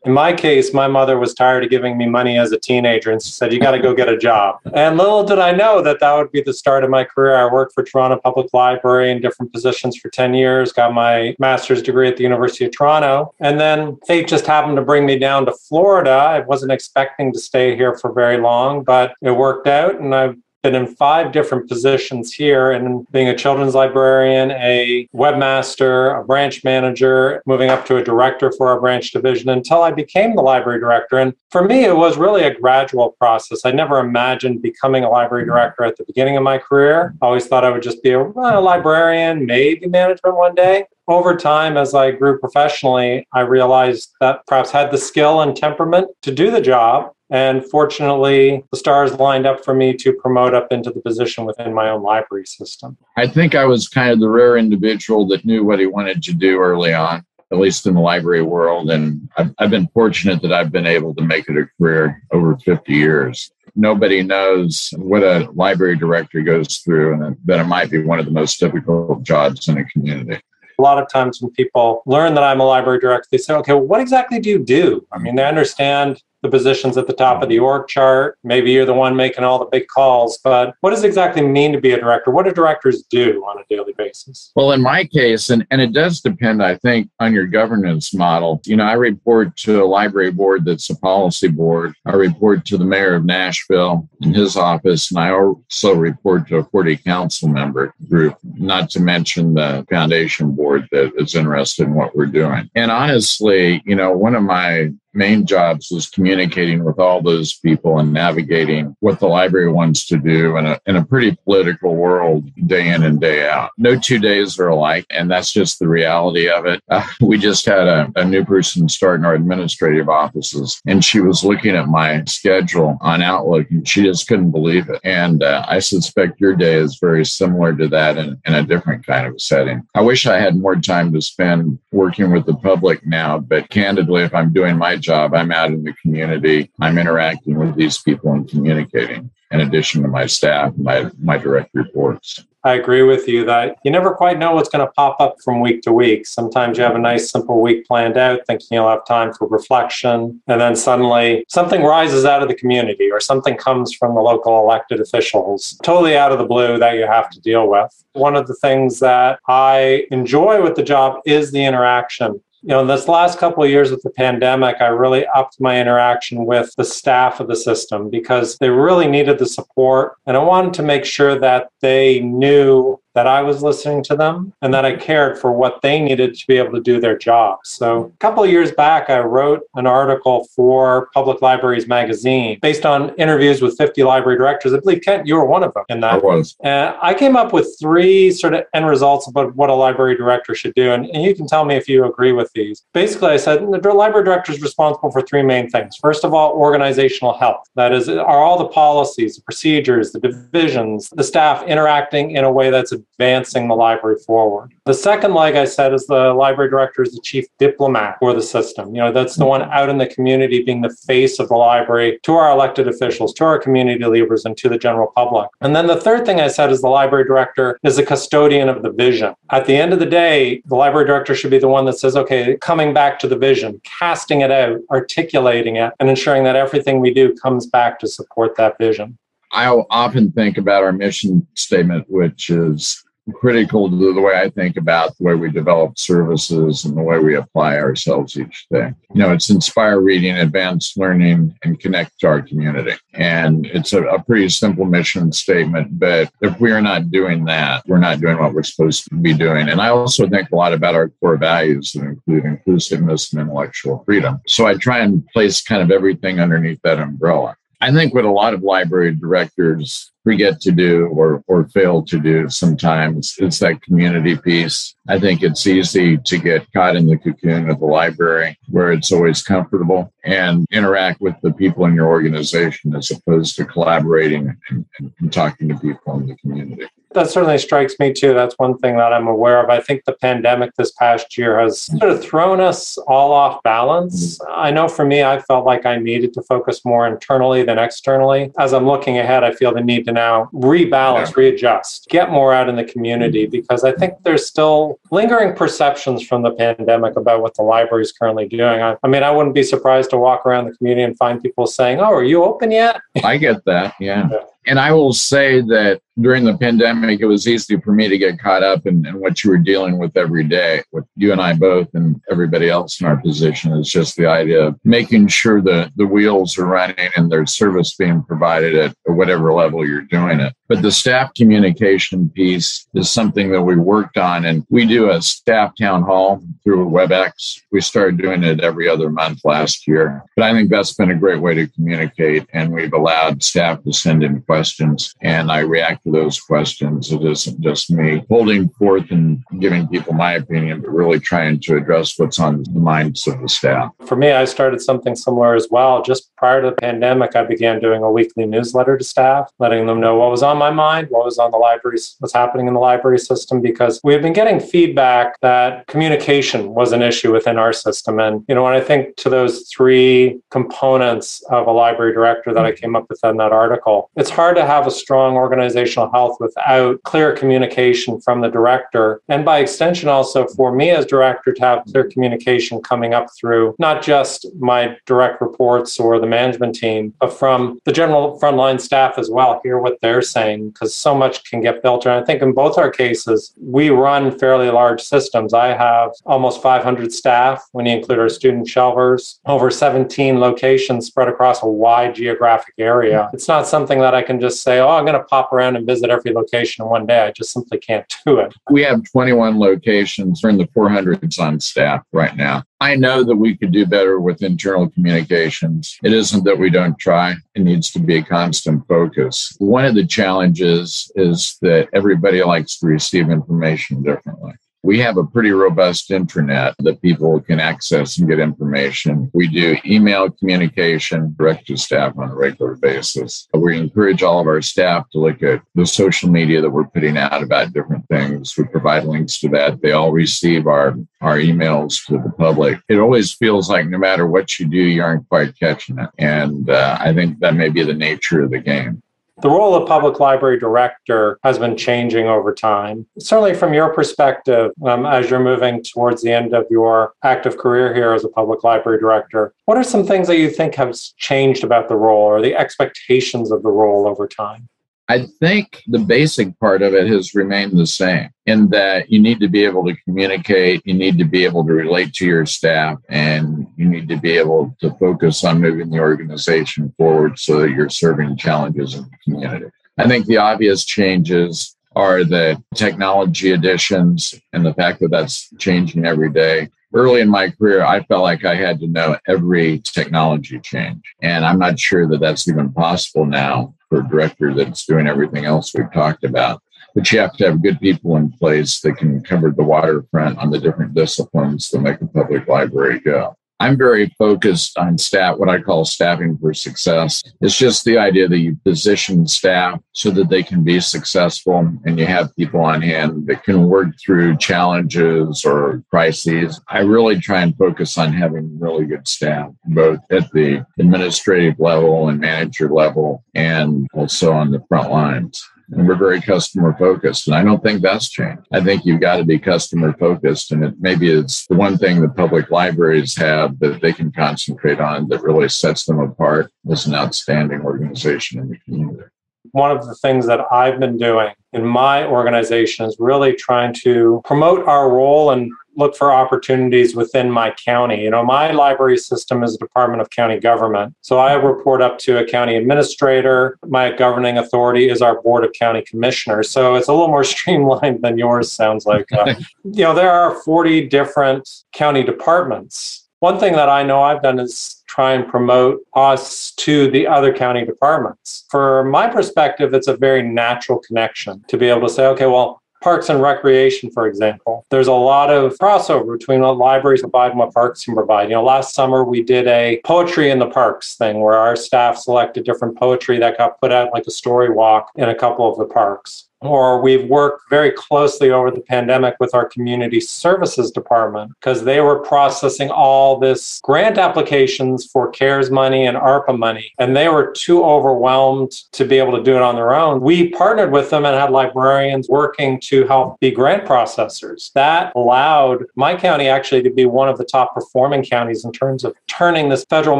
In 0.03 0.13
my 0.13 0.34
case, 0.34 0.73
my 0.73 0.88
mother 0.88 1.19
was 1.19 1.35
tired 1.35 1.63
of 1.63 1.69
giving 1.69 1.95
me 1.95 2.07
money 2.07 2.38
as 2.38 2.51
a 2.51 2.59
teenager 2.59 3.12
and 3.12 3.22
she 3.22 3.31
said, 3.31 3.53
You 3.53 3.59
got 3.59 3.72
to 3.72 3.79
go 3.79 3.94
get 3.94 4.09
a 4.09 4.17
job. 4.17 4.59
And 4.73 4.97
little 4.97 5.23
did 5.23 5.38
I 5.38 5.51
know 5.51 5.81
that 5.84 6.00
that 6.00 6.16
would 6.16 6.31
be 6.31 6.41
the 6.41 6.53
start 6.53 6.84
of 6.84 6.89
my 6.89 7.03
career. 7.03 7.35
I 7.35 7.51
worked 7.51 7.73
for 7.73 7.84
Toronto 7.84 8.19
Public 8.19 8.51
Library 8.51 9.11
in 9.11 9.22
different 9.22 9.53
positions 9.53 9.97
for 9.97 10.09
10 10.09 10.34
years, 10.34 10.73
got 10.73 10.94
my 10.94 11.35
master's 11.38 11.84
degree 11.84 12.07
at 12.07 12.17
the 12.17 12.23
University 12.23 12.66
of 12.66 12.72
Toronto. 12.72 13.34
And 13.40 13.59
then 13.59 13.97
fate 14.07 14.28
just 14.28 14.47
happened 14.47 14.75
to 14.78 14.81
bring 14.81 15.06
me 15.06 15.19
down 15.19 15.45
to 15.45 15.51
Florida. 15.51 16.11
I 16.11 16.40
wasn't 16.40 16.72
expecting 16.72 17.31
to 17.34 17.40
stay 17.40 17.75
here 17.75 17.95
for 17.95 18.11
very 18.11 18.38
long, 18.38 18.84
but 18.84 19.13
it 19.22 19.31
worked 19.31 19.67
out. 19.67 20.00
And 20.00 20.16
I've 20.16 20.35
in 20.63 20.88
five 20.95 21.31
different 21.31 21.67
positions 21.67 22.33
here 22.33 22.72
and 22.72 23.09
being 23.11 23.29
a 23.29 23.35
children's 23.35 23.73
librarian, 23.73 24.51
a 24.51 25.07
webmaster, 25.13 26.19
a 26.19 26.23
branch 26.23 26.63
manager, 26.63 27.41
moving 27.45 27.69
up 27.69 27.85
to 27.88 27.97
a 27.97 28.03
director 28.03 28.51
for 28.51 28.69
our 28.69 28.79
branch 28.79 29.11
division 29.11 29.49
until 29.49 29.81
I 29.81 29.91
became 29.91 30.35
the 30.35 30.41
library 30.41 30.79
director. 30.79 31.17
And 31.17 31.33
for 31.49 31.63
me, 31.63 31.85
it 31.85 31.95
was 31.95 32.17
really 32.17 32.44
a 32.44 32.53
gradual 32.53 33.11
process. 33.19 33.66
I 33.66 33.72
never 33.72 33.99
imagined 33.99 34.61
becoming 34.61 35.03
a 35.03 35.09
library 35.09 35.45
director 35.45 35.83
at 35.83 35.97
the 35.97 36.05
beginning 36.05 36.38
of 36.38 36.44
my 36.44 36.57
career. 36.57 37.16
I 37.22 37.25
always 37.25 37.47
thought 37.47 37.66
I 37.66 37.72
would 37.72 37.83
just 37.83 38.03
be 38.03 38.11
a, 38.11 38.22
a 38.22 38.61
librarian, 38.61 39.45
maybe 39.45 39.88
management 39.88 40.35
one 40.35 40.55
day 40.55 40.85
over 41.07 41.35
time, 41.35 41.78
as 41.78 41.93
I 41.93 42.11
grew 42.11 42.39
professionally, 42.39 43.28
I 43.33 43.41
realized 43.41 44.13
that 44.22 44.45
perhaps 44.47 44.72
had 44.72 44.91
the 44.91 44.97
skill 44.97 45.41
and 45.41 45.55
temperament 45.55 46.07
to 46.22 46.31
do 46.31 46.51
the 46.51 46.61
job, 46.61 47.11
and 47.31 47.66
fortunately, 47.66 48.66
the 48.72 48.78
stars 48.78 49.14
lined 49.14 49.47
up 49.47 49.64
for 49.64 49.74
me 49.74 49.94
to 49.96 50.12
promote 50.12 50.53
up 50.53 50.68
into 50.69 50.92
the 50.92 51.00
position 51.00 51.46
within 51.46 51.74
my 51.74 51.90
own 51.90 52.03
library 52.03 52.46
system. 52.46 52.97
I 53.16 53.25
think 53.25 53.56
I 53.56 53.64
was 53.64 53.88
kind 53.88 54.12
of 54.12 54.19
the 54.19 54.28
rare 54.28 54.58
individual 54.58 55.25
that 55.30 55.46
knew 55.46 55.64
what 55.64 55.80
he 55.80 55.86
wanted 55.86 56.22
to 56.24 56.34
do 56.34 56.59
early 56.59 56.94
on, 56.94 57.24
at 57.53 57.58
least 57.58 57.88
in 57.88 57.94
the 57.94 58.02
library 58.02 58.41
world. 58.41 58.91
And 58.91 59.30
I've, 59.38 59.53
I've 59.59 59.70
been 59.70 59.88
fortunate 59.94 60.41
that 60.41 60.52
I've 60.52 60.74
been 60.74 60.86
able 60.86 61.16
to 61.16 61.24
make 61.24 61.47
it 61.47 61.58
a 61.58 61.68
career 61.78 62.22
over 62.34 62.58
50 62.58 62.94
years. 62.94 63.50
Nobody 63.75 64.22
knows 64.24 64.94
what 64.97 65.24
a 65.24 65.50
library 65.52 65.96
director 65.96 66.41
goes 66.41 66.80
through, 66.80 67.14
and 67.14 67.38
that 67.46 67.62
it 67.62 67.64
might 67.64 67.90
be 67.90 68.03
one 68.03 68.20
of 68.20 68.25
the 68.25 68.31
most 68.31 68.59
difficult 68.59 69.24
jobs 69.24 69.70
in 69.70 69.78
a 69.78 69.86
community 69.86 70.41
a 70.78 70.81
lot 70.81 70.97
of 70.97 71.08
times 71.09 71.40
when 71.40 71.52
people 71.52 72.02
learn 72.08 72.34
that 72.34 72.44
I'm 72.44 72.59
a 72.59 72.66
library 72.66 73.00
director, 73.00 73.28
they 73.31 73.38
say, 73.38 73.53
okay, 73.53 73.74
well, 73.74 73.86
what 73.86 74.02
exactly 74.02 74.40
do 74.40 74.50
you 74.50 74.58
do? 74.58 75.06
I 75.12 75.20
mean, 75.20 75.36
they 75.36 75.46
understand 75.46 76.20
the 76.41 76.50
positions 76.50 76.97
at 76.97 77.07
the 77.07 77.13
top 77.13 77.44
of 77.44 77.50
the 77.50 77.59
org 77.59 77.88
chart. 77.88 78.38
Maybe 78.44 78.72
you're 78.72 78.85
the 78.85 78.94
one 78.94 79.16
making 79.16 79.44
all 79.44 79.59
the 79.59 79.66
big 79.66 79.88
calls, 79.88 80.40
but 80.44 80.74
what 80.81 80.91
does 80.91 81.03
it 81.03 81.07
exactly 81.07 81.46
mean 81.46 81.72
to 81.74 81.81
be 81.81 81.91
a 81.91 82.00
director? 82.00 82.31
What 82.31 82.46
do 82.46 82.52
directors 82.52 83.03
do 83.03 83.44
on 83.46 83.59
a 83.59 83.63
daily 83.69 83.94
basis? 83.97 84.52
Well, 84.56 84.72
in 84.72 84.81
my 84.81 85.06
case, 85.06 85.50
and, 85.50 85.66
and 85.72 85.81
it 85.81 85.94
does 85.94 86.22
depend, 86.22 86.63
I 86.63 86.78
think, 86.78 87.09
on 87.19 87.34
your 87.34 87.46
governance 87.46 88.13
model. 88.13 88.62
You 88.66 88.75
know, 88.75 88.85
I 88.85 88.94
report 88.94 89.56
to 89.57 89.84
a 89.84 89.85
library 89.85 90.31
board 90.31 90.66
that's 90.66 90.90
a 90.90 90.97
policy 90.97 91.47
board. 91.47 91.94
I 92.06 92.13
report 92.13 92.66
to 92.66 92.78
the 92.78 92.85
mayor 92.85 93.16
of 93.16 93.25
Nashville 93.25 94.09
in 94.22 94.34
his 94.34 94.58
office, 94.58 95.12
and 95.12 95.19
I 95.19 95.31
also 95.31 95.94
report 95.94 96.47
to 96.47 96.58
a 96.58 96.63
40 96.63 96.97
council 96.97 97.50
member 97.50 97.94
group, 98.09 98.38
not 98.44 98.90
to 98.91 99.00
mention 99.00 99.53
the 99.53 99.85
foundation 99.90 100.56
board 100.56 100.88
that 100.91 101.12
is 101.18 101.35
interested 101.35 101.88
in 101.88 101.94
what 101.94 102.16
we're 102.16 102.25
doing. 102.25 102.69
And 102.75 102.91
honestly, 102.91 103.81
you 103.85 103.96
know, 103.96 104.12
one 104.12 104.35
of 104.35 104.44
my 104.44 104.91
main 105.13 105.45
jobs 105.45 105.89
was 105.91 106.09
communicating 106.09 106.83
with 106.83 106.99
all 106.99 107.22
those 107.22 107.53
people 107.55 107.99
and 107.99 108.13
navigating 108.13 108.95
what 108.99 109.19
the 109.19 109.27
library 109.27 109.72
wants 109.72 110.05
to 110.07 110.17
do 110.17 110.57
in 110.57 110.66
a, 110.66 110.79
in 110.85 110.95
a 110.95 111.05
pretty 111.05 111.38
political 111.44 111.95
world 111.95 112.49
day 112.67 112.89
in 112.89 113.03
and 113.03 113.19
day 113.19 113.49
out. 113.49 113.72
No 113.77 113.97
two 113.97 114.19
days 114.19 114.59
are 114.59 114.69
alike, 114.69 115.05
and 115.09 115.29
that's 115.29 115.51
just 115.51 115.79
the 115.79 115.88
reality 115.88 116.49
of 116.49 116.66
it. 116.66 116.81
Uh, 116.89 117.05
we 117.22 117.38
just 117.38 117.66
had 117.66 117.88
a, 117.88 118.11
a 118.16 118.25
new 118.25 118.45
person 118.45 118.88
start 118.88 119.19
in 119.19 119.25
our 119.25 119.35
administrative 119.35 120.09
offices, 120.09 120.81
and 120.85 121.03
she 121.03 121.19
was 121.19 121.43
looking 121.43 121.75
at 121.75 121.88
my 121.88 122.23
schedule 122.25 122.97
on 123.01 123.22
Outlook, 123.22 123.69
and 123.72 123.88
she 123.88 124.03
just 124.03 124.28
couldn't 124.28 124.52
believe 124.52 124.90
it. 124.90 124.99
And 125.03 125.43
uh, 125.43 125.66
I 125.67 125.79
suspect 125.79 126.40
your 126.40 126.55
day 126.55 126.75
is 126.75 126.99
very 126.99 127.25
similar 127.25 127.75
to 127.75 127.87
that 127.90 128.17
in, 128.17 128.40
in 128.46 128.53
a 128.55 128.64
different 128.64 129.05
kind 129.05 129.28
of 129.28 129.41
setting. 129.41 129.87
I 129.96 130.02
wish 130.02 130.25
I 130.25 130.40
had 130.40 130.55
more 130.55 130.75
time 130.75 131.14
to 131.14 131.22
spend 131.22 131.79
working 131.91 132.31
with 132.31 132.46
the 132.46 132.55
public 132.55 133.05
now, 133.05 133.40
but 133.40 133.69
candidly, 133.69 134.23
if 134.23 134.34
I'm 134.34 134.53
doing 134.53 134.78
my 134.78 134.96
job. 135.02 135.34
I'm 135.34 135.52
out 135.52 135.72
in 135.72 135.84
the 135.84 135.94
community. 136.02 136.72
I'm 136.80 136.98
interacting 136.98 137.58
with 137.58 137.76
these 137.76 137.98
people 137.98 138.32
and 138.34 138.50
communicating 138.50 139.30
in 139.52 139.62
addition 139.62 140.02
to 140.02 140.08
my 140.08 140.26
staff, 140.26 140.74
my, 140.78 141.12
my 141.20 141.38
direct 141.38 141.72
reports. 141.74 142.46
I 142.64 142.74
agree 142.76 143.02
with 143.02 143.28
you 143.28 143.44
that 143.46 143.78
you 143.84 143.90
never 143.90 144.14
quite 144.14 144.38
know 144.38 144.53
what's 144.53 144.70
going 144.70 144.86
to 144.86 144.92
pop 144.92 145.20
up 145.20 145.38
from 145.44 145.62
week 145.62 145.82
to 145.82 145.92
week. 145.92 146.28
Sometimes 146.28 146.78
you 146.78 146.84
have 146.84 146.96
a 146.96 147.00
nice, 147.00 147.32
simple 147.32 147.59
week 147.59 147.88
planned 147.88 148.18
out, 148.18 148.42
thinking 148.46 148.68
you'll 148.72 148.90
have 148.90 149.06
time 149.06 149.34
for 149.34 149.48
reflection. 149.48 150.42
And 150.48 150.62
then 150.62 150.76
suddenly 150.76 151.44
something 151.50 151.82
rises 151.82 152.24
out 152.24 152.44
of 152.44 152.50
the 152.50 152.56
community 152.56 153.12
or 153.12 153.20
something 153.20 153.58
comes 153.58 153.96
from 153.96 154.14
the 154.14 154.22
local 154.22 154.59
elected 154.59 155.00
officials, 155.00 155.76
totally 155.82 156.16
out 156.16 156.32
of 156.32 156.38
the 156.38 156.46
blue 156.46 156.78
that 156.78 156.98
you 156.98 157.08
have 157.08 157.32
to 157.32 157.42
deal 157.42 157.68
with. 157.68 157.92
One 158.14 158.36
of 158.36 158.46
the 158.46 158.56
things 158.56 159.00
that 159.00 159.40
I 159.48 160.06
enjoy 160.12 160.62
with 160.62 160.76
the 160.76 160.84
job 160.84 161.22
is 161.26 161.52
the 161.52 161.66
interaction 161.66 162.42
You 162.63 162.69
know, 162.69 162.81
in 162.81 162.87
this 162.87 163.08
last 163.08 163.40
couple 163.40 163.63
of 163.63 163.72
years 163.72 163.90
with 163.90 164.03
the 164.03 164.11
pandemic, 164.11 164.78
I 164.81 164.87
really 164.87 165.25
upped 165.25 165.59
my 165.59 165.81
interaction 165.81 166.46
with 166.46 166.72
the 166.78 166.85
staff 166.85 167.40
of 167.40 167.47
the 167.47 167.55
system 167.55 168.11
because 168.11 168.55
they 168.59 168.69
really 168.69 169.08
needed 169.08 169.40
the 169.40 169.47
support. 169.47 170.17
And 170.28 170.37
I 170.37 170.43
wanted 170.43 170.75
to 170.75 170.84
make 170.84 171.03
sure 171.03 171.40
that 171.40 171.72
they 171.81 172.19
knew 172.19 173.01
that 173.13 173.28
I 173.28 173.41
was 173.41 173.61
listening 173.61 174.03
to 174.03 174.16
them 174.16 174.53
and 174.61 174.73
that 174.73 174.85
I 174.85 174.96
cared 174.96 175.37
for 175.37 175.52
what 175.52 175.81
they 175.81 175.99
needed 175.99 176.35
to 176.35 176.47
be 176.47 176.58
able 176.58 176.72
to 176.73 176.81
do 176.81 176.99
their 176.99 177.17
jobs. 177.17 177.69
So, 177.69 178.11
a 178.13 178.17
couple 178.17 178.43
of 178.43 178.49
years 178.49 178.72
back, 178.72 179.09
I 179.09 179.19
wrote 179.19 179.63
an 179.75 179.85
article 179.85 180.47
for 180.55 181.09
Public 181.13 181.41
Libraries 181.41 181.87
Magazine 181.87 182.59
based 182.61 182.85
on 182.85 183.13
interviews 183.16 183.61
with 183.61 183.78
50 183.78 184.03
library 184.03 184.37
directors. 184.37 184.73
I 184.73 184.79
believe, 184.79 185.02
Kent, 185.02 185.28
you 185.28 185.35
were 185.35 185.46
one 185.46 185.63
of 185.63 185.73
them 185.73 185.84
in 185.90 185.99
that. 186.02 186.13
I 186.13 186.17
was. 186.17 186.55
And 186.61 186.96
I 187.02 187.13
came 187.13 187.35
up 187.35 187.53
with 187.53 187.75
three 187.79 188.31
sort 188.31 188.53
of 188.53 188.63
end 188.73 188.87
results 188.87 189.28
about 189.28 189.55
what 189.55 189.69
a 189.69 189.73
library 189.73 190.16
director 190.16 190.55
should 190.55 190.73
do. 190.75 190.91
And, 190.91 191.05
and 191.07 191.23
you 191.23 191.35
can 191.35 191.47
tell 191.47 191.66
me 191.66 191.75
if 191.75 191.87
you 191.87 192.05
agree 192.05 192.31
with 192.31 192.52
these. 192.53 192.85
Basically, 192.93 193.29
I 193.29 193.37
said 193.37 193.59
the 193.59 193.93
library 193.93 194.25
director 194.25 194.52
is 194.52 194.61
responsible 194.61 195.11
for 195.11 195.22
three 195.22 195.43
main 195.43 195.69
things. 195.69 195.97
First 195.97 196.23
of 196.23 196.34
all, 196.34 196.52
organizational 196.52 197.37
health. 197.37 197.69
That 197.75 197.93
is, 197.93 198.09
are 198.09 198.43
all 198.43 198.57
the 198.57 198.67
policies, 198.67 199.35
the 199.35 199.41
procedures, 199.43 200.11
the 200.11 200.19
divisions, 200.19 201.09
the 201.16 201.23
staff 201.23 201.64
interacting 201.64 202.31
in 202.31 202.43
a 202.43 202.52
way 202.52 202.69
that's 202.69 202.93
advancing 203.14 203.68
the 203.68 203.76
library 203.76 204.18
forward. 204.26 204.74
The 204.86 204.94
second 204.94 205.34
leg, 205.34 205.56
I 205.56 205.66
said, 205.66 205.94
is 205.94 206.08
the 206.08 206.34
library 206.34 206.70
director 206.70 207.03
is 207.03 207.14
the 207.14 207.22
chief 207.22 207.46
diplomat 207.59 208.18
for 208.20 208.34
the 208.34 208.42
system. 208.42 208.96
You 208.96 209.02
know, 209.02 209.12
that's 209.12 209.36
the 209.36 209.46
one 209.46 209.64
out 209.64 209.90
in 209.90 209.98
the 209.98 210.08
community 210.08 210.64
being 210.64 210.82
the 210.82 210.96
face 211.08 211.40
of 211.40 211.50
the 211.50 211.56
library 211.56 212.20
to 212.24 212.34
our 212.34 212.52
elected 212.52 212.88
officials, 212.88 213.34
to 213.36 213.44
our 213.46 213.59
community 213.59 214.03
leaders, 214.06 214.46
and 214.46 214.58
to 214.58 214.70
the 214.70 214.78
general 214.78 215.12
public. 215.16 215.50
And 215.62 215.76
then 215.76 215.88
the 215.88 216.00
third 216.00 216.26
thing 216.26 216.40
I 216.40 216.48
said 216.48 216.72
is 216.72 216.82
the 216.82 216.90
library 216.90 217.26
director 217.26 217.80
is 217.84 217.96
the 217.96 218.06
custodian 218.06 218.70
of 218.70 218.82
the 218.84 218.92
vision. 218.92 219.34
At 219.52 219.66
the 219.66 219.76
end 219.76 219.94
of 219.94 220.00
the 220.00 220.06
day, 220.06 220.62
the 220.66 220.76
library 220.76 221.06
director 221.06 221.36
should 221.36 221.52
be 221.52 221.59
the 221.59 221.68
one 221.68 221.86
that 221.86 222.00
says, 222.00 222.16
okay, 222.16 222.58
coming 222.58 222.94
back 222.94 223.20
to 223.20 223.28
the 223.28 223.38
vision, 223.38 223.82
casting 223.84 224.42
it 224.42 224.52
out, 224.52 224.80
articulating 224.90 225.78
it, 225.78 225.94
and 226.00 226.09
ensuring 226.09 226.44
that 226.44 226.56
everything 226.56 227.00
we 227.00 227.14
do 227.14 227.34
comes 227.36 227.68
back 227.68 228.00
to 228.00 228.08
support 228.08 228.56
that 228.58 228.78
vision. 228.78 229.18
I 229.52 229.68
often 229.90 230.32
think 230.32 230.58
about 230.58 230.84
our 230.84 230.94
mission 230.94 231.46
statement, 231.56 232.06
which 232.09 232.50
is 232.50 233.03
critical 233.34 233.90
to 233.90 234.14
the 234.14 234.22
way 234.22 234.36
I 234.36 234.50
think 234.50 234.78
about 234.78 235.18
the 235.18 235.24
way 235.24 235.36
we 235.36 235.52
develop 235.52 235.98
services 235.98 236.86
and 236.86 236.98
the 236.98 237.02
way 237.02 237.20
we 237.20 237.36
apply 237.36 237.78
ourselves 237.78 238.38
each 238.38 238.66
day. 238.72 238.94
You 239.14 239.22
know, 239.22 239.32
it's 239.32 239.50
inspire 239.50 240.00
reading, 240.02 240.38
advance 240.38 240.98
learning, 240.98 241.56
and 241.64 241.80
connect 241.80 242.20
to 242.20 242.28
our 242.28 242.42
community. 242.42 242.94
And 243.14 243.66
it's 243.68 243.94
a, 243.94 244.03
a, 244.03 244.22
pretty 244.24 244.50
simple 244.50 244.86
mission 244.86 245.32
statement, 245.32 246.00
but 246.00 246.32
if 246.42 246.59
we 246.59 246.72
are 246.72 246.82
not 246.82 247.12
doing 247.12 247.46
that, 247.46 247.84
we're 247.88 247.98
not 247.98 248.20
doing 248.22 248.38
what 248.40 248.53
we're 248.53 248.64
supposed 248.64 249.06
to 249.06 249.16
be 249.16 249.34
doing. 249.34 249.70
And 249.70 249.82
I 249.82 249.90
also 249.90 250.28
think 250.28 250.50
a 250.52 250.56
lot 250.56 250.74
about 250.74 250.96
our 250.96 251.09
core 251.20 251.38
values 251.38 251.92
that 251.92 252.03
include 252.03 252.46
inclusiveness 252.46 253.32
and 253.32 253.42
intellectual 253.42 254.03
freedom. 254.06 254.42
So 254.48 254.66
I 254.66 254.76
try 254.76 255.00
and 255.00 255.26
place 255.28 255.62
kind 255.62 255.82
of 255.82 255.92
everything 255.92 256.39
underneath 256.39 256.82
that 256.84 257.00
umbrella. 257.00 257.56
I 257.81 257.91
think 257.91 258.13
what 258.13 258.25
a 258.25 258.31
lot 258.31 258.53
of 258.53 258.62
library 258.62 259.15
directors 259.15 260.12
forget 260.24 260.62
to 260.62 260.72
do 260.72 261.07
or, 261.07 261.43
or 261.48 261.67
fail 261.69 262.03
to 262.03 262.19
do 262.19 262.48
sometimes 262.48 263.36
is 263.39 263.57
that 263.57 263.81
community 263.81 264.38
piece. 264.38 264.93
I 265.07 265.17
think 265.17 265.41
it's 265.41 265.65
easy 265.65 266.17
to 266.17 266.38
get 266.38 266.72
caught 266.74 266.95
in 266.95 267.07
the 267.07 267.17
cocoon 267.17 267.72
of 267.72 267.79
the 267.79 267.88
library 267.88 268.55
where 268.69 268.91
it's 268.91 269.12
always 269.12 269.41
comfortable 269.41 270.13
and 270.24 270.67
interact 270.72 271.22
with 271.22 271.33
the 271.41 271.53
people 271.53 271.86
in 271.86 271.95
your 271.95 272.07
organization 272.07 272.95
as 272.95 273.10
opposed 273.10 273.55
to 273.55 273.65
collaborating 273.65 274.55
and, 274.69 274.86
and, 275.19 275.33
talking 275.33 275.69
to 275.69 275.79
people 275.79 276.19
in 276.19 276.27
the 276.27 276.36
community 276.36 276.88
that 277.13 277.29
certainly 277.29 277.58
strikes 277.58 277.96
me 278.00 278.13
too. 278.13 278.34
That's 278.34 278.55
one 278.58 278.77
thing 278.77 278.98
that 278.98 279.13
I'm 279.13 279.27
aware 279.27 279.63
of. 279.63 279.69
I 279.69 279.79
think 279.81 280.05
the 280.05 280.13
pandemic 280.13 280.74
this 280.75 280.91
past 280.91 281.38
year 281.38 281.60
has 281.60 281.81
sort 281.81 282.12
of 282.12 282.22
thrown 282.22 282.60
us 282.60 282.98
all 283.08 283.31
off 283.34 283.62
balance. 283.63 284.38
Mm-hmm. 284.39 284.53
I 284.53 284.72
know 284.72 284.88
for 284.88 285.05
me, 285.05 285.24
I 285.24 285.39
felt 285.39 285.65
like 285.65 285.86
I 285.86 285.98
needed 285.98 286.34
to 286.34 286.41
focus 286.43 286.86
more 286.86 287.08
internally 287.08 287.63
than 287.63 287.77
externally. 287.77 288.51
As 288.58 288.74
I'm 288.74 288.86
looking 288.86 289.17
ahead, 289.17 289.43
I 289.43 289.51
feel 289.51 289.74
the 289.74 289.81
need 289.81 290.05
to 290.05 290.12
now 290.12 290.50
rebalance, 290.53 291.36
readjust, 291.36 292.08
get 292.10 292.31
more 292.31 292.53
out 292.53 292.69
in 292.69 292.75
the 292.75 292.84
community 292.84 293.43
mm-hmm. 293.43 293.51
because 293.51 293.84
I 293.84 293.91
think 293.91 294.15
there's 294.24 294.46
still 294.46 295.00
lingering 295.12 295.55
perceptions 295.55 296.25
from 296.25 296.41
the 296.41 296.51
pandemic 296.51 297.15
about 297.15 297.41
what 297.41 297.55
the 297.55 297.63
library 297.63 298.03
is 298.03 298.12
currently 298.12 298.48
doing. 298.48 298.81
I, 298.81 298.96
I 299.03 299.07
mean, 299.07 299.24
I 299.24 299.31
wouldn't 299.31 299.55
be 299.55 299.63
surprised 299.63 300.10
to 300.12 300.17
walk 300.17 300.46
around 300.46 300.65
the 300.65 300.75
community 300.77 301.03
and 301.03 301.17
find 301.17 301.41
people 301.41 301.67
saying, 301.67 302.00
Oh, 302.00 302.13
are 302.13 302.24
you 302.24 302.43
open 302.43 302.72
yet? 302.72 303.01
I 303.24 303.38
get 303.38 303.63
that. 303.65 303.96
yeah. 304.00 304.27
yeah. 304.31 304.39
And 304.67 304.79
I 304.79 304.91
will 304.91 305.13
say 305.13 305.62
that 305.62 306.01
during 306.19 306.43
the 306.43 306.58
pandemic, 306.58 307.22
it 307.22 307.25
was 307.25 307.48
easy 307.48 307.79
for 307.79 307.93
me 307.93 308.08
to 308.08 308.17
get 308.17 308.39
caught 308.39 308.63
up 308.63 308.86
in, 308.86 309.05
in, 309.05 309.19
what 309.19 309.43
you 309.43 309.50
were 309.50 309.58
dealing 309.58 309.98
with 309.98 310.15
every 310.17 310.43
day. 310.43 310.84
With 310.91 311.05
you 311.15 311.31
and 311.31 311.41
I 311.41 311.53
both, 311.53 311.88
and 311.93 312.22
everybody 312.29 312.69
else 312.69 313.00
in 313.00 313.08
our 313.08 313.17
position, 313.17 313.74
is 313.74 313.89
just 313.89 314.17
the 314.17 314.27
idea 314.27 314.67
of 314.67 314.79
making 314.84 315.27
sure 315.27 315.62
that 315.62 315.91
the 315.96 316.05
wheels 316.05 316.58
are 316.58 316.65
running 316.65 317.10
and 317.15 317.31
there's 317.31 317.51
service 317.51 317.96
being 317.96 318.24
provided 318.24 318.75
at 318.75 318.96
whatever 319.05 319.53
level 319.53 319.88
you're 319.88 320.01
doing 320.01 320.39
it. 320.39 320.53
But 320.67 320.81
the 320.81 320.91
staff 320.91 321.34
communication 321.34 322.29
piece 322.29 322.88
is 322.93 323.10
something 323.10 323.51
that 323.51 323.62
we 323.62 323.75
worked 323.75 324.17
on, 324.17 324.46
and 324.46 324.65
we 324.69 324.86
do 324.86 325.12
a 325.12 325.22
staff 325.22 325.74
town 325.77 326.03
hall 326.03 326.41
through 326.63 326.89
WebEx. 326.89 327.62
We 327.72 327.81
started 327.81 328.17
doing 328.17 328.43
it 328.43 328.62
every 328.62 328.88
other 328.88 329.10
month 329.10 329.41
last 329.43 329.88
year. 329.88 330.24
But 330.36 330.43
I 330.43 330.53
think 330.53 330.69
that's 330.69 330.93
been 330.93 331.12
a 331.12 331.15
great 331.15 331.41
way 331.41 331.55
to 331.55 331.67
communicate, 331.67 332.48
and 332.53 332.72
we've 332.72 332.93
allowed 332.93 333.43
staff 333.43 333.84
to 333.84 333.93
send 333.93 334.24
in 334.24 334.41
questions, 334.51 335.13
and 335.22 335.50
I 335.50 335.60
react 335.60 336.03
to 336.03 336.12
those 336.12 336.38
questions. 336.51 337.10
It 337.10 337.24
isn't 337.24 337.62
just 337.62 337.89
me 337.89 338.10
holding 338.30 338.68
forth 338.80 339.10
and 339.12 339.42
giving 339.60 339.88
people 339.88 340.13
my 340.13 340.34
opinion, 340.34 340.82
but 340.82 340.92
really 340.92 341.22
trying 341.22 341.56
to 341.62 341.77
address 341.77 342.20
what's 342.20 342.38
on 342.38 342.63
the 342.63 342.84
minds 342.94 343.27
of 343.30 343.36
the 343.42 343.48
staff. 343.48 343.92
For 344.06 344.18
me, 344.18 344.30
I 344.34 344.44
started 344.44 344.82
something 344.82 345.15
similar 345.15 345.56
as 345.56 345.68
well. 345.72 346.01
Just 346.01 346.36
prior 346.36 346.62
to 346.62 346.72
the 346.72 346.75
pandemic, 346.75 347.36
I 347.36 347.44
began 347.46 347.80
doing 347.80 348.03
a 348.03 348.12
weekly 348.12 348.46
newsletter 348.46 348.98
to 348.98 349.06
staff, 349.06 349.50
letting 349.58 349.86
them 349.86 350.01
know 350.01 350.18
what 350.18 350.32
was 350.32 350.44
on 350.44 350.58
my 350.58 350.70
mind, 350.70 351.08
what 351.10 351.24
was 351.24 351.38
on 351.38 351.51
the 351.51 351.58
library, 351.58 352.00
what's 352.20 352.34
happening 352.34 352.68
in 352.68 352.74
the 352.74 352.80
library 352.92 353.20
system, 353.20 353.62
because 353.62 354.01
we've 354.03 354.22
been 354.22 354.34
getting 354.42 354.60
feedback 354.60 355.39
that 355.39 355.88
communication 355.88 356.74
was 356.74 356.92
an 356.92 357.01
issue 357.01 357.32
within 357.32 357.58
our 357.58 357.72
system. 357.72 358.20
And, 358.20 358.44
you 358.50 358.56
know, 358.56 358.63
when 358.63 358.74
I 358.74 358.82
think 358.82 359.15
to 359.24 359.30
those 359.30 359.53
three 359.74 360.42
components 360.50 361.42
of 361.50 361.68
a 361.68 361.72
library 361.72 362.13
director 362.13 362.53
that 362.53 362.65
I 362.65 362.74
came 362.74 362.98
up 362.98 363.06
with 363.10 363.24
in 363.24 363.38
that 363.38 363.53
article, 363.53 364.10
it's 364.18 364.30
hard 364.30 364.40
to 364.53 364.65
have 364.65 364.88
a 364.88 364.91
strong 364.91 365.36
organizational 365.36 366.12
health 366.12 366.38
without 366.39 367.01
clear 367.03 367.36
communication 367.36 368.20
from 368.22 368.41
the 368.41 368.50
director. 368.50 369.22
And 369.29 369.46
by 369.46 369.60
extension, 369.60 370.10
also 370.10 370.48
for 370.48 370.74
me 370.74 370.89
as 370.89 371.05
director 371.05 371.53
to 371.53 371.62
have 371.62 371.86
clear 371.86 372.05
communication 372.05 372.82
coming 372.82 373.13
up 373.13 373.27
through 373.39 373.75
not 373.79 374.01
just 374.01 374.48
my 374.60 374.98
direct 375.05 375.41
reports 375.41 376.00
or 376.00 376.20
the 376.20 376.27
management 376.27 376.75
team, 376.75 377.13
but 377.20 377.34
from 377.34 377.79
the 377.86 377.91
general 377.91 378.39
frontline 378.39 378.79
staff 378.79 379.17
as 379.17 379.29
well, 379.29 379.60
hear 379.63 379.77
what 379.77 380.00
they're 380.01 380.22
saying 380.22 380.69
because 380.69 380.95
so 380.95 381.13
much 381.13 381.43
can 381.50 381.62
get 381.62 381.83
built. 381.83 382.05
And 382.05 382.15
I 382.15 382.24
think 382.24 382.41
in 382.41 382.53
both 382.53 382.77
our 382.77 382.89
cases, 382.89 383.53
we 383.62 383.89
run 383.89 384.38
fairly 384.38 384.69
large 384.69 385.01
systems. 385.01 385.53
I 385.53 385.67
have 385.67 386.12
almost 386.25 386.62
500 386.62 387.12
staff 387.12 387.63
when 387.71 387.86
you 387.86 387.95
include 387.98 388.19
our 388.19 388.29
student 388.29 388.67
shelvers, 388.67 389.39
over 389.45 389.69
17 389.69 390.39
locations 390.39 391.07
spread 391.07 391.27
across 391.27 391.63
a 391.63 391.67
wide 391.67 392.15
geographic 392.15 392.74
area. 392.77 393.29
It's 393.33 393.48
not 393.48 393.67
something 393.67 394.00
that 394.00 394.15
I 394.15 394.21
can 394.31 394.41
just 394.41 394.63
say, 394.63 394.79
oh, 394.79 394.89
I'm 394.89 395.05
going 395.05 395.17
to 395.17 395.23
pop 395.25 395.51
around 395.53 395.75
and 395.75 395.85
visit 395.85 396.09
every 396.09 396.33
location 396.33 396.83
in 396.83 396.89
one 396.89 397.05
day. 397.05 397.19
I 397.21 397.31
just 397.31 397.51
simply 397.51 397.77
can't 397.77 398.05
do 398.25 398.39
it. 398.39 398.53
We 398.69 398.83
have 398.83 399.03
21 399.11 399.59
locations. 399.59 400.41
We're 400.43 400.51
in 400.51 400.57
the 400.57 400.67
400s 400.67 401.39
on 401.39 401.59
staff 401.59 402.03
right 402.11 402.35
now. 402.35 402.63
I 402.79 402.95
know 402.95 403.23
that 403.23 403.35
we 403.35 403.55
could 403.55 403.71
do 403.71 403.85
better 403.85 404.19
with 404.19 404.41
internal 404.41 404.89
communications. 404.89 406.00
It 406.03 406.13
isn't 406.13 406.43
that 406.45 406.57
we 406.57 406.69
don't 406.69 406.97
try, 406.97 407.35
it 407.53 407.61
needs 407.61 407.91
to 407.91 408.00
be 408.00 408.17
a 408.17 408.23
constant 408.23 408.88
focus. 408.88 409.55
One 409.59 409.85
of 409.85 409.93
the 409.93 410.05
challenges 410.05 411.11
is 411.15 411.57
that 411.61 411.89
everybody 411.93 412.43
likes 412.43 412.79
to 412.79 412.88
receive 412.88 413.29
information 413.29 414.01
differently. 414.01 414.53
We 414.83 415.00
have 415.00 415.17
a 415.17 415.23
pretty 415.23 415.51
robust 415.51 416.09
intranet 416.09 416.73
that 416.79 417.01
people 417.01 417.39
can 417.39 417.59
access 417.59 418.17
and 418.17 418.27
get 418.27 418.39
information. 418.39 419.29
We 419.33 419.47
do 419.47 419.77
email 419.85 420.31
communication 420.31 421.35
direct 421.38 421.67
to 421.67 421.77
staff 421.77 422.17
on 422.17 422.31
a 422.31 422.35
regular 422.35 422.75
basis. 422.75 423.47
We 423.53 423.77
encourage 423.77 424.23
all 424.23 424.39
of 424.39 424.47
our 424.47 424.61
staff 424.61 425.07
to 425.11 425.19
look 425.19 425.43
at 425.43 425.61
the 425.75 425.85
social 425.85 426.29
media 426.29 426.61
that 426.61 426.69
we're 426.69 426.88
putting 426.88 427.17
out 427.17 427.43
about 427.43 427.73
different 427.73 428.07
things. 428.07 428.57
We 428.57 428.63
provide 428.63 429.03
links 429.03 429.39
to 429.41 429.50
that. 429.50 429.81
They 429.81 429.91
all 429.91 430.11
receive 430.11 430.65
our, 430.65 430.95
our 431.21 431.38
emails 431.38 432.03
to 432.07 432.13
the 432.17 432.33
public. 432.38 432.79
It 432.89 432.97
always 432.97 433.33
feels 433.33 433.69
like 433.69 433.88
no 433.88 434.00
matter 434.00 434.25
what 434.25 434.59
you 434.59 434.67
do, 434.67 434.77
you 434.77 435.03
aren't 435.03 435.29
quite 435.29 435.57
catching 435.59 436.00
it. 436.00 436.09
And 436.17 436.69
uh, 436.69 436.97
I 437.00 437.13
think 437.13 437.39
that 437.39 437.55
may 437.55 437.69
be 437.69 437.83
the 437.83 437.93
nature 437.93 438.41
of 438.41 438.51
the 438.51 438.59
game. 438.59 439.03
The 439.41 439.50
role 439.50 439.74
of 439.74 439.88
public 439.88 440.19
library 440.19 440.60
director 440.60 441.39
has 441.43 441.57
been 441.57 441.75
changing 441.75 442.27
over 442.27 442.53
time. 442.53 443.07
Certainly, 443.17 443.55
from 443.55 443.74
your 443.74 443.91
perspective, 443.91 444.69
um, 444.86 445.07
as 445.07 445.31
you're 445.31 445.39
moving 445.39 445.81
towards 445.83 446.21
the 446.21 446.31
end 446.31 446.53
of 446.53 446.67
your 446.69 447.13
active 447.24 447.57
career 447.57 447.91
here 447.91 448.13
as 448.13 448.24
a 448.24 448.29
public 448.29 448.63
library 448.63 449.00
director, 449.00 449.51
what 449.65 449.77
are 449.77 449.83
some 449.83 450.05
things 450.05 450.27
that 450.27 450.38
you 450.38 450.48
think 450.48 450.75
have 450.75 450.95
changed 451.17 451.63
about 451.63 451.89
the 451.89 451.95
role 451.95 452.21
or 452.21 452.39
the 452.39 452.53
expectations 452.53 453.51
of 453.51 453.63
the 453.63 453.71
role 453.71 454.07
over 454.07 454.27
time? 454.27 454.69
I 455.12 455.25
think 455.41 455.84
the 455.88 456.00
basic 456.00 456.58
part 456.58 456.82
of 456.82 456.94
it 456.94 457.06
has 457.10 457.36
remained 457.36 457.77
the 457.77 457.86
same 457.86 458.30
in 458.46 458.70
that 458.70 459.12
you 459.12 459.20
need 459.20 459.41
to 459.41 459.50
be 459.50 459.65
able 459.65 459.84
to 459.84 460.01
communicate, 460.06 460.82
you 460.86 460.94
need 460.94 461.18
to 461.18 461.25
be 461.25 461.44
able 461.44 461.65
to 461.65 461.74
relate 461.74 462.13
to 462.13 462.25
your 462.25 462.46
staff, 462.46 462.98
and 463.10 463.68
you 463.75 463.89
need 463.89 464.08
to 464.08 464.15
be 464.15 464.38
able 464.38 464.74
to 464.80 464.89
focus 464.91 465.44
on 465.44 465.60
moving 465.60 465.89
the 465.89 466.00
organization 466.00 466.94
forward 466.98 467.38
so 467.38 467.60
that 467.60 467.72
you're 467.72 467.89
serving 467.89 468.38
challenges 468.38 468.96
in 468.96 469.01
the 469.01 469.18
community. 469.22 469.65
I 469.98 470.08
think 470.08 470.27
the 470.27 470.38
obvious 470.38 470.86
changes 470.86 471.75
are 471.94 472.24
the 472.24 472.63
technology 472.74 473.51
additions 473.51 474.34
and 474.53 474.65
the 474.65 474.74
fact 474.75 475.01
that 475.01 475.12
that's 475.12 475.50
changing 475.60 476.06
every 476.06 476.32
day. 476.32 476.70
Early 476.94 477.20
in 477.20 477.27
my 477.27 477.50
career, 477.50 477.84
I 477.84 478.01
felt 478.03 478.24
like 478.24 478.46
I 478.46 478.56
had 478.56 478.80
to 478.80 478.88
know 478.88 479.18
every 479.27 479.80
technology 479.80 480.58
change. 480.62 481.01
And 481.22 481.44
I'm 481.44 481.60
not 481.60 481.77
sure 481.77 482.08
that 482.08 482.22
that's 482.22 482.48
even 482.48 482.72
possible 482.72 483.25
now 483.25 483.75
for 483.91 484.01
director 484.03 484.53
that's 484.53 484.86
doing 484.86 485.05
everything 485.05 485.43
else 485.43 485.74
we've 485.74 485.91
talked 485.91 486.24
about. 486.24 486.63
But 486.95 487.12
you 487.12 487.19
have 487.19 487.36
to 487.38 487.45
have 487.48 487.62
good 487.62 487.79
people 487.81 488.15
in 488.15 488.31
place 488.31 488.79
that 488.79 488.98
can 488.98 489.21
cover 489.21 489.51
the 489.51 489.63
waterfront 489.63 490.38
on 490.38 490.50
the 490.50 490.60
different 490.60 490.93
disciplines 490.93 491.67
to 491.69 491.79
make 491.79 492.00
a 492.00 492.07
public 492.07 492.48
library 492.48 493.01
go. 493.01 493.36
I'm 493.62 493.77
very 493.77 494.08
focused 494.18 494.75
on 494.80 494.98
staff, 494.98 495.38
what 495.38 495.48
I 495.48 495.62
call 495.62 495.86
staffing 495.86 496.36
for 496.39 496.51
success. 496.51 497.22
It's 497.41 497.56
just 497.56 497.86
the 497.86 497.96
idea 497.96 498.27
that 498.27 498.39
you 498.39 498.58
position 498.65 499.27
staff 499.27 499.80
so 499.91 500.10
that 500.10 500.30
they 500.30 500.41
can 500.41 500.63
be 500.63 500.80
successful 500.80 501.72
and 501.86 502.00
you 502.00 502.08
have 502.08 502.36
people 502.36 502.62
on 502.62 502.82
hand 502.82 503.27
that 503.27 503.44
can 503.44 503.68
work 503.68 503.89
through 504.03 504.38
challenges 504.38 505.46
or 505.46 505.84
crises. 505.91 506.60
I 506.70 506.80
really 506.80 507.20
try 507.20 507.41
and 507.41 507.56
focus 507.56 508.00
on 508.00 508.12
having 508.12 508.60
really 508.60 508.86
good 508.86 509.08
staff, 509.08 509.51
both 509.65 510.00
at 510.10 510.32
the 510.32 510.65
administrative 510.80 511.60
level 511.60 512.10
and 512.10 512.20
manager 512.20 512.68
level 512.68 513.24
and 513.36 513.88
also 513.94 514.32
on 514.32 514.50
the 514.50 514.63
front 514.70 514.89
lines 514.89 515.39
and 515.71 515.87
we're 515.87 515.95
very 515.95 516.21
customer 516.21 516.75
focused. 516.77 517.27
And 517.27 517.35
I 517.35 517.43
don't 517.43 517.63
think 517.63 517.81
that's 517.81 518.09
changed. 518.09 518.47
I 518.51 518.61
think 518.61 518.85
you've 518.85 519.01
got 519.01 519.17
to 519.17 519.23
be 519.23 519.39
customer 519.39 519.93
focused. 519.97 520.51
And 520.51 520.63
it, 520.63 520.73
maybe 520.79 521.09
it's 521.09 521.47
the 521.47 521.55
one 521.55 521.77
thing 521.77 522.01
that 522.01 522.15
public 522.15 522.51
libraries 522.51 523.15
have 523.17 523.57
that 523.59 523.81
they 523.81 523.93
can 523.93 524.11
concentrate 524.11 524.79
on 524.79 525.07
that 525.09 525.23
really 525.23 525.49
sets 525.49 525.85
them 525.85 525.99
apart 525.99 526.51
as 526.69 526.85
an 526.85 526.95
outstanding 526.95 527.61
organization 527.61 528.39
in 528.39 528.49
the 528.49 528.57
community. 528.59 529.03
One 529.51 529.72
of 529.72 529.86
the 529.86 529.96
things 529.96 530.25
that 530.27 530.41
I've 530.51 530.79
been 530.79 530.98
doing 530.98 531.34
in 531.53 531.65
my 531.65 532.05
organization 532.05 532.86
is 532.86 532.96
really 533.00 533.34
trying 533.34 533.74
to 533.84 534.22
promote 534.24 534.65
our 534.67 534.89
role 534.89 535.31
and 535.31 535.51
look 535.77 535.96
for 535.96 536.13
opportunities 536.13 536.96
within 536.96 537.31
my 537.31 537.53
county. 537.63 538.03
You 538.03 538.10
know, 538.10 538.24
my 538.24 538.51
library 538.51 538.98
system 538.98 539.43
is 539.43 539.55
a 539.55 539.58
Department 539.58 540.01
of 540.01 540.10
County 540.10 540.39
Government. 540.39 540.93
So 541.01 541.17
I 541.17 541.34
report 541.34 541.81
up 541.81 541.98
to 542.00 542.20
a 542.20 542.25
county 542.25 542.55
administrator. 542.55 543.58
My 543.65 543.91
governing 543.91 544.38
authority 544.38 544.89
is 544.89 545.01
our 545.01 545.22
Board 545.22 545.43
of 545.46 545.53
County 545.53 545.84
Commissioners. 545.88 546.50
So 546.50 546.75
it's 546.75 546.88
a 546.88 546.93
little 546.93 547.08
more 547.08 547.24
streamlined 547.36 548.01
than 548.01 548.17
yours 548.17 548.51
sounds 548.51 548.86
like. 548.86 549.12
Uh, 549.12 549.36
you 549.63 549.84
know, 549.84 549.93
there 549.93 550.12
are 550.12 550.41
40 550.43 550.88
different 550.88 551.50
county 551.74 552.03
departments. 552.03 553.08
One 553.20 553.39
thing 553.39 553.53
that 553.53 553.70
I 553.70 553.84
know 553.84 554.01
I've 554.01 554.24
done 554.24 554.39
is 554.39 554.80
try 554.91 555.13
and 555.13 555.25
promote 555.25 555.79
us 555.95 556.51
to 556.51 556.91
the 556.91 557.07
other 557.07 557.33
county 557.33 557.65
departments. 557.65 558.45
For 558.50 558.83
my 558.83 559.07
perspective, 559.07 559.74
it's 559.74 559.88
a 559.88 559.95
very 559.95 560.21
natural 560.21 560.79
connection 560.79 561.45
to 561.48 561.57
be 561.57 561.67
able 561.67 561.88
to 561.88 561.93
say, 561.93 562.07
okay, 562.07 562.25
well, 562.25 562.62
Parks 562.81 563.10
and 563.10 563.21
Recreation, 563.21 563.89
for 563.91 564.07
example. 564.07 564.65
There's 564.69 564.88
a 564.88 564.91
lot 564.91 565.29
of 565.29 565.55
crossover 565.60 566.17
between 566.17 566.41
what 566.41 566.57
libraries 566.57 567.01
provide 567.01 567.29
and 567.29 567.39
what 567.39 567.53
parks 567.53 567.86
can 567.86 567.93
provide. 567.93 568.24
You 568.24 568.36
know, 568.36 568.43
last 568.43 568.74
summer 568.74 569.03
we 569.03 569.21
did 569.21 569.48
a 569.48 569.79
poetry 569.86 570.31
in 570.31 570.39
the 570.39 570.50
parks 570.50 570.95
thing 570.95 571.21
where 571.21 571.36
our 571.36 571.55
staff 571.55 571.98
selected 571.98 572.43
different 572.43 572.77
poetry 572.77 573.19
that 573.19 573.38
got 573.38 573.62
put 573.62 573.71
out 573.71 573.93
like 573.93 574.07
a 574.07 574.12
story 574.12 574.50
walk 574.50 574.89
in 574.95 575.10
a 575.10 575.15
couple 575.15 575.50
of 575.50 575.60
the 575.60 575.71
parks 575.74 576.27
or 576.41 576.81
we've 576.81 577.07
worked 577.07 577.50
very 577.50 577.71
closely 577.71 578.31
over 578.31 578.51
the 578.51 578.62
pandemic 578.62 579.15
with 579.19 579.33
our 579.33 579.48
community 579.48 580.00
services 580.00 580.71
department 580.71 581.31
because 581.39 581.63
they 581.63 581.81
were 581.81 582.00
processing 582.00 582.69
all 582.69 583.19
this 583.19 583.60
grant 583.63 583.98
applications 583.98 584.86
for 584.88 585.10
CARES 585.12 585.51
money 585.51 585.86
and 585.86 585.98
ARPA 585.98 586.38
money, 586.38 586.71
and 586.79 586.95
they 586.95 587.07
were 587.07 587.31
too 587.31 587.63
overwhelmed 587.63 588.51
to 588.71 588.86
be 588.86 588.98
able 588.98 589.15
to 589.15 589.24
do 589.24 589.36
it 589.36 589.41
on 589.41 589.55
their 589.55 589.74
own. 589.74 590.01
We 590.01 590.29
partnered 590.29 590.71
with 590.71 590.89
them 590.89 591.05
and 591.05 591.15
had 591.15 591.29
librarians 591.29 592.10
working 592.10 592.60
to 592.62 592.86
help 592.88 593.19
be 593.19 593.31
grant 593.31 593.65
processors. 593.65 594.51
That 594.53 594.91
allowed 594.95 595.65
my 595.75 595.95
county 595.95 596.27
actually 596.27 596.63
to 596.63 596.71
be 596.71 596.86
one 596.86 597.10
of 597.10 597.17
the 597.17 597.25
top 597.25 597.53
performing 597.53 598.03
counties 598.03 598.45
in 598.45 598.51
terms 598.51 598.83
of 598.83 598.95
turning 599.07 599.50
this 599.50 599.65
federal 599.69 600.00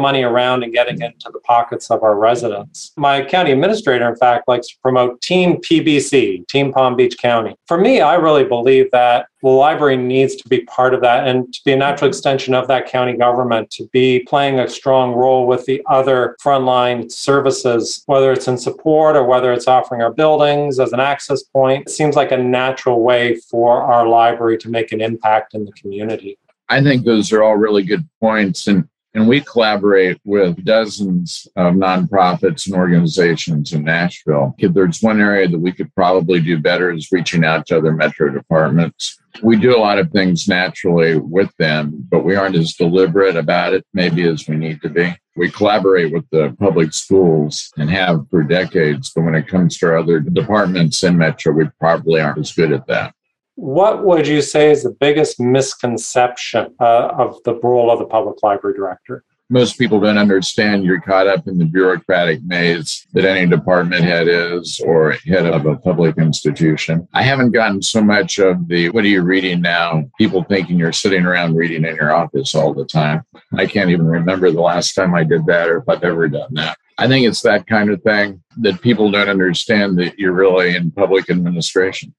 money 0.00 0.22
around 0.22 0.64
and 0.64 0.72
getting 0.72 1.00
it 1.00 1.12
into 1.12 1.30
the 1.32 1.40
pockets 1.40 1.90
of 1.90 2.02
our 2.02 2.18
residents. 2.18 2.92
My 2.96 3.24
county 3.24 3.52
administrator, 3.52 4.08
in 4.08 4.16
fact, 4.16 4.48
likes 4.48 4.68
to 4.68 4.78
promote 4.82 5.20
Team 5.20 5.58
PBC 5.58 6.31
Team 6.48 6.72
Palm 6.72 6.96
Beach 6.96 7.16
County. 7.18 7.54
For 7.66 7.78
me, 7.78 8.00
I 8.00 8.14
really 8.14 8.44
believe 8.44 8.90
that 8.92 9.26
the 9.42 9.48
library 9.48 9.96
needs 9.96 10.36
to 10.36 10.48
be 10.48 10.60
part 10.62 10.94
of 10.94 11.00
that 11.00 11.26
and 11.26 11.52
to 11.52 11.60
be 11.64 11.72
a 11.72 11.76
natural 11.76 12.08
extension 12.08 12.54
of 12.54 12.68
that 12.68 12.86
county 12.86 13.14
government, 13.14 13.70
to 13.72 13.88
be 13.92 14.20
playing 14.20 14.60
a 14.60 14.68
strong 14.68 15.12
role 15.12 15.46
with 15.46 15.64
the 15.66 15.82
other 15.90 16.36
frontline 16.42 17.10
services, 17.10 18.02
whether 18.06 18.32
it's 18.32 18.46
in 18.46 18.56
support 18.56 19.16
or 19.16 19.24
whether 19.24 19.52
it's 19.52 19.66
offering 19.66 20.00
our 20.00 20.12
buildings 20.12 20.78
as 20.78 20.92
an 20.92 21.00
access 21.00 21.42
point. 21.42 21.88
It 21.88 21.90
seems 21.90 22.14
like 22.14 22.30
a 22.30 22.36
natural 22.36 23.02
way 23.02 23.36
for 23.36 23.82
our 23.82 24.06
library 24.06 24.58
to 24.58 24.70
make 24.70 24.92
an 24.92 25.00
impact 25.00 25.54
in 25.54 25.64
the 25.64 25.72
community. 25.72 26.38
I 26.68 26.82
think 26.82 27.04
those 27.04 27.32
are 27.32 27.42
all 27.42 27.56
really 27.56 27.82
good 27.82 28.08
points. 28.20 28.66
And 28.68 28.88
and 29.14 29.28
we 29.28 29.40
collaborate 29.40 30.18
with 30.24 30.64
dozens 30.64 31.46
of 31.56 31.74
nonprofits 31.74 32.66
and 32.66 32.74
organizations 32.74 33.72
in 33.72 33.84
Nashville. 33.84 34.54
If 34.58 34.72
there's 34.72 35.02
one 35.02 35.20
area 35.20 35.48
that 35.48 35.58
we 35.58 35.72
could 35.72 35.94
probably 35.94 36.40
do 36.40 36.58
better 36.58 36.90
is 36.90 37.12
reaching 37.12 37.44
out 37.44 37.66
to 37.66 37.78
other 37.78 37.92
metro 37.92 38.30
departments. 38.30 39.18
We 39.42 39.56
do 39.56 39.76
a 39.76 39.80
lot 39.80 39.98
of 39.98 40.10
things 40.10 40.48
naturally 40.48 41.18
with 41.18 41.54
them, 41.58 42.06
but 42.10 42.24
we 42.24 42.36
aren't 42.36 42.56
as 42.56 42.74
deliberate 42.74 43.36
about 43.36 43.72
it 43.72 43.86
maybe 43.94 44.26
as 44.28 44.48
we 44.48 44.56
need 44.56 44.82
to 44.82 44.88
be. 44.88 45.14
We 45.36 45.50
collaborate 45.50 46.12
with 46.12 46.28
the 46.30 46.54
public 46.58 46.92
schools 46.92 47.72
and 47.78 47.90
have 47.90 48.28
for 48.28 48.42
decades, 48.42 49.10
but 49.14 49.22
when 49.22 49.34
it 49.34 49.48
comes 49.48 49.78
to 49.78 49.86
our 49.86 49.98
other 49.98 50.20
departments 50.20 51.02
in 51.02 51.16
Metro, 51.16 51.52
we 51.54 51.68
probably 51.80 52.20
aren't 52.20 52.38
as 52.38 52.52
good 52.52 52.72
at 52.72 52.86
that. 52.88 53.14
What 53.62 54.02
would 54.02 54.26
you 54.26 54.42
say 54.42 54.72
is 54.72 54.82
the 54.82 54.90
biggest 54.90 55.38
misconception 55.38 56.74
uh, 56.80 57.10
of 57.16 57.40
the 57.44 57.54
role 57.60 57.92
of 57.92 58.00
the 58.00 58.06
public 58.06 58.42
library 58.42 58.74
director? 58.74 59.22
Most 59.50 59.78
people 59.78 60.00
don't 60.00 60.18
understand 60.18 60.84
you're 60.84 61.00
caught 61.00 61.28
up 61.28 61.46
in 61.46 61.58
the 61.58 61.64
bureaucratic 61.64 62.42
maze 62.42 63.06
that 63.12 63.24
any 63.24 63.48
department 63.48 64.02
head 64.02 64.26
is 64.26 64.80
or 64.84 65.12
head 65.12 65.46
of 65.46 65.66
a 65.66 65.76
public 65.76 66.18
institution. 66.18 67.06
I 67.14 67.22
haven't 67.22 67.52
gotten 67.52 67.80
so 67.80 68.02
much 68.02 68.40
of 68.40 68.66
the 68.66 68.90
what 68.90 69.04
are 69.04 69.08
you 69.08 69.22
reading 69.22 69.60
now? 69.60 70.10
People 70.18 70.42
thinking 70.42 70.76
you're 70.76 70.90
sitting 70.90 71.24
around 71.24 71.54
reading 71.54 71.84
in 71.84 71.94
your 71.94 72.12
office 72.12 72.56
all 72.56 72.74
the 72.74 72.84
time. 72.84 73.22
I 73.56 73.66
can't 73.66 73.90
even 73.90 74.06
remember 74.06 74.50
the 74.50 74.60
last 74.60 74.94
time 74.94 75.14
I 75.14 75.22
did 75.22 75.46
that 75.46 75.68
or 75.68 75.76
if 75.76 75.88
I've 75.88 76.02
ever 76.02 76.26
done 76.26 76.52
that. 76.54 76.76
I 76.98 77.06
think 77.06 77.28
it's 77.28 77.42
that 77.42 77.68
kind 77.68 77.90
of 77.90 78.02
thing 78.02 78.42
that 78.56 78.82
people 78.82 79.12
don't 79.12 79.28
understand 79.28 80.00
that 80.00 80.18
you're 80.18 80.32
really 80.32 80.74
in 80.74 80.90
public 80.90 81.30
administration 81.30 82.12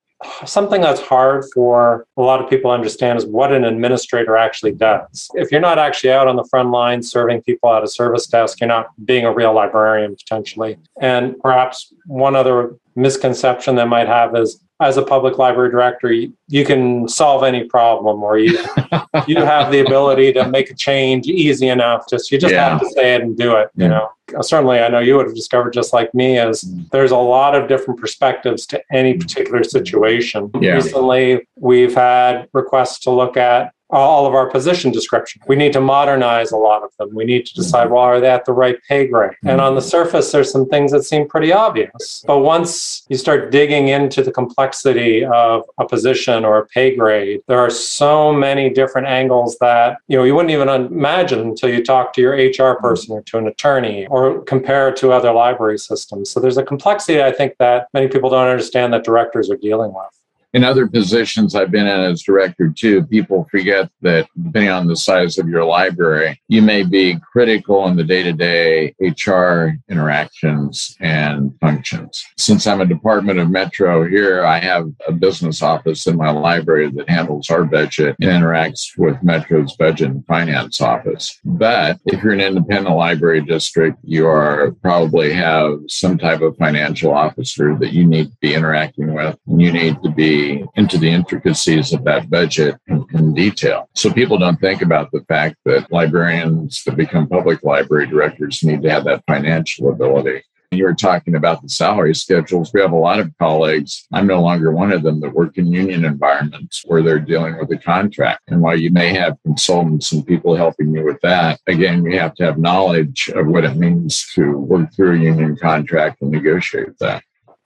something 0.46 0.82
that's 0.82 1.02
hard 1.02 1.46
for 1.54 2.08
a 2.18 2.22
lot 2.22 2.42
of 2.42 2.50
people 2.50 2.72
to 2.72 2.76
understand 2.76 3.18
is 3.18 3.26
what 3.26 3.52
an 3.52 3.64
administrator 3.64 4.38
actually 4.38 4.74
does. 4.74 5.30
If 5.34 5.52
you're 5.52 5.62
not 5.62 5.80
actually 5.80 6.12
out 6.12 6.28
on 6.28 6.36
the 6.36 6.46
front 6.46 6.72
line 6.72 7.02
serving 7.04 7.42
people 7.44 7.74
at 7.74 7.84
a 7.84 7.88
service 7.88 8.28
desk, 8.28 8.60
you're 8.60 8.68
not 8.68 8.88
being 9.06 9.26
a 9.26 9.34
real 9.34 9.54
librarian 9.54 10.16
potentially. 10.16 10.78
And 11.02 11.40
perhaps 11.40 11.94
one 12.06 12.36
other 12.36 12.76
misconception 12.96 13.76
they 13.76 13.86
might 13.86 14.08
have 14.08 14.36
is 14.36 14.63
as 14.82 14.98
a 14.98 15.04
public 15.04 15.38
library 15.38 15.72
director, 15.72 16.12
you, 16.12 16.34
you 16.48 16.66
can 16.66 17.08
solve 17.08 17.44
any 17.44 17.64
problem 17.66 18.24
or 18.24 18.38
you 18.38 18.58
you 19.28 19.38
have 19.38 19.72
the 19.72 19.84
ability 19.86 20.34
to 20.34 20.48
make 20.50 20.70
a 20.70 20.76
change 20.76 21.28
easy 21.28 21.70
enough. 21.70 22.10
Just 22.10 22.32
you 22.32 22.38
just 22.38 22.54
yeah. 22.54 22.70
have 22.70 22.80
to 22.82 22.90
say 22.90 23.16
it 23.16 23.22
and 23.22 23.38
do 23.38 23.56
it, 23.56 23.70
you 23.76 23.88
know 23.88 24.10
certainly 24.42 24.80
I 24.80 24.88
know 24.88 25.00
you 25.00 25.18
would 25.18 25.26
have 25.26 25.36
discovered 25.36 25.74
just 25.74 25.94
like 25.94 26.14
me 26.14 26.40
is 26.40 26.64
mm. 26.64 26.90
there's 26.90 27.12
a 27.12 27.18
lot 27.18 27.56
of 27.56 27.68
different 27.68 28.00
perspectives 28.00 28.66
to 28.68 28.82
any 28.92 29.16
particular 29.16 29.64
situation. 29.64 30.50
Yeah. 30.60 30.74
Recently, 30.74 31.48
we've 31.56 31.94
had 31.94 32.48
requests 32.54 33.00
to 33.00 33.12
look 33.12 33.38
at 33.38 33.73
Uh, 33.94 33.98
all 33.98 34.26
of 34.26 34.34
our 34.34 34.50
position 34.50 34.92
description. 34.92 35.40
We 35.48 35.56
need 35.56 35.72
to 35.74 35.82
modernize 35.82 36.52
a 36.52 36.58
lot 36.58 36.82
of 36.82 36.90
them. 36.98 37.14
We 37.14 37.26
need 37.26 37.46
to 37.46 37.52
mm-hmm. 37.52 37.62
decide, 37.62 37.92
well, 37.92 38.02
are 38.02 38.20
they 38.20 38.30
at 38.30 38.44
the 38.44 38.52
right 38.52 38.78
pay 38.90 39.06
grade? 39.08 39.38
And 39.46 39.62
on 39.62 39.76
the 39.76 39.82
mm-hmm. 39.82 39.88
surface, 39.88 40.32
there's 40.32 40.52
some 40.52 40.68
things 40.68 40.92
that 40.92 41.04
seem 41.04 41.28
pretty 41.28 41.52
obvious. 41.52 42.24
But 42.26 42.40
once 42.40 43.06
you 43.10 43.18
start 43.18 43.52
digging 43.52 43.90
into 43.90 44.24
the 44.24 44.32
complexity 44.32 45.24
of 45.26 45.64
a 45.78 45.88
position 45.88 46.44
or 46.44 46.58
a 46.58 46.66
pay 46.66 46.96
grade, 46.96 47.42
there 47.48 47.60
are 47.60 47.70
so 47.70 48.34
many 48.34 48.72
different 48.72 49.08
angles 49.08 49.58
that, 49.60 50.00
you 50.08 50.18
know, 50.18 50.24
you 50.24 50.34
wouldn't 50.34 50.52
even 50.52 50.70
imagine 50.70 51.42
until 51.42 51.70
you 51.70 51.84
talk 51.84 52.14
to 52.14 52.22
your 52.22 52.34
HR 52.34 52.74
mm-hmm. 52.74 52.88
person 52.88 53.16
or 53.16 53.22
to 53.22 53.38
an 53.38 53.48
attorney 53.48 54.08
or 54.08 54.42
compare 54.42 54.90
it 54.90 54.96
to 54.98 55.12
other 55.12 55.32
library 55.32 55.78
systems. 55.78 56.32
So 56.32 56.40
there's 56.40 56.58
a 56.58 56.64
complexity, 56.64 57.22
I 57.22 57.32
think, 57.32 57.58
that 57.60 57.90
many 57.94 58.08
people 58.08 58.32
don't 58.32 58.48
understand 58.48 58.92
that 58.94 59.04
directors 59.04 59.52
are 59.52 59.58
dealing 59.58 59.94
with. 59.94 60.23
In 60.54 60.64
other 60.64 60.88
positions 60.88 61.56
I've 61.56 61.72
been 61.72 61.88
in 61.88 62.00
as 62.00 62.22
director 62.22 62.70
too, 62.70 63.04
people 63.06 63.48
forget 63.50 63.90
that 64.02 64.28
depending 64.42 64.72
on 64.72 64.88
the 64.88 64.96
size 64.96 65.38
of 65.40 65.50
your 65.50 65.66
library, 65.66 66.40
you 66.48 66.62
may 66.62 66.84
be 66.84 67.18
critical 67.32 67.88
in 67.88 67.96
the 67.96 68.04
day 68.04 68.22
to 68.24 68.34
day 68.34 68.94
HR 69.00 69.80
interactions 69.90 70.96
and 71.00 71.58
functions. 71.60 72.24
Since 72.38 72.68
I'm 72.68 72.82
a 72.82 72.86
Department 72.86 73.40
of 73.40 73.50
Metro 73.50 74.08
here, 74.08 74.46
I 74.46 74.60
have 74.60 74.92
a 75.08 75.12
business 75.12 75.64
office 75.64 76.06
in 76.06 76.18
my 76.18 76.30
library 76.30 76.92
that 76.92 77.10
handles 77.10 77.50
our 77.50 77.64
budget 77.64 78.16
and 78.22 78.30
interacts 78.30 78.98
with 78.98 79.22
Metro's 79.24 79.76
budget 79.76 80.12
and 80.12 80.26
finance 80.28 80.82
office. 80.82 81.40
But 81.44 82.00
if 82.06 82.22
you're 82.22 82.34
an 82.34 82.42
independent 82.42 82.96
library 82.96 83.42
district, 83.42 83.98
you 84.04 84.28
are 84.28 84.72
probably 84.84 85.34
have 85.34 85.80
some 85.88 86.18
type 86.18 86.42
of 86.42 86.58
financial 86.58 87.12
officer 87.12 87.76
that 87.80 87.94
you 87.94 88.06
need 88.06 88.30
to 88.30 88.38
be 88.40 88.54
interacting 88.54 89.14
with. 89.14 89.38
And 89.48 89.60
you 89.60 89.72
need 89.72 90.02
to 90.04 90.10
be 90.12 90.43
into 90.76 90.98
the 90.98 91.10
intricacies 91.10 91.94
of 91.94 92.04
that 92.04 92.30
budget 92.30 92.76
in, 92.88 93.06
in 93.14 93.34
detail. 93.34 93.90
So 93.94 94.12
people 94.12 94.38
don't 94.38 94.60
think 94.60 94.82
about 94.82 95.12
the 95.12 95.24
fact 95.28 95.56
that 95.66 95.92
librarians 95.92 96.84
that 96.86 96.96
become 96.96 97.28
public 97.28 97.64
library 97.64 98.08
directors 98.08 98.64
need 98.64 98.82
to 98.84 98.92
have 98.92 99.06
that 99.06 99.24
financial 99.28 99.92
ability 99.92 100.44
you 100.74 100.86
were 100.86 100.94
talking 100.94 101.36
about 101.36 101.62
the 101.62 101.70
salary 101.70 102.16
schedules. 102.16 102.72
We 102.74 102.82
have 102.82 102.92
a 102.92 102.98
lot 102.98 103.20
of 103.20 103.32
colleagues. 103.38 104.08
I'm 104.12 104.28
no 104.28 104.42
longer 104.42 104.72
one 104.72 104.92
of 104.92 105.04
them 105.04 105.20
that 105.22 105.34
work 105.34 105.58
in 105.58 105.72
union 105.72 106.06
environments 106.06 106.84
where 106.86 107.02
they're 107.02 107.20
dealing 107.20 107.58
with 107.58 107.72
a 107.72 107.78
contract. 107.78 108.42
And 108.48 108.62
while 108.62 108.78
you 108.78 108.92
may 108.92 109.14
have 109.14 109.38
consultants 109.44 110.12
and 110.12 110.26
people 110.26 110.56
helping 110.56 110.94
you 110.94 111.04
with 111.04 111.20
that, 111.22 111.60
again, 111.68 112.04
you 112.04 112.20
have 112.20 112.36
to 112.36 112.44
have 112.44 112.58
knowledge 112.58 113.30
of 113.30 113.48
what 113.48 113.66
it 113.66 113.78
means 113.78 114.28
to 114.34 114.58
work 114.58 114.94
through 114.94 115.16
a 115.16 115.24
union 115.24 115.56
contract 115.56 116.22
and 116.22 116.32
negotiate 116.32 116.98
that. 117.00 117.24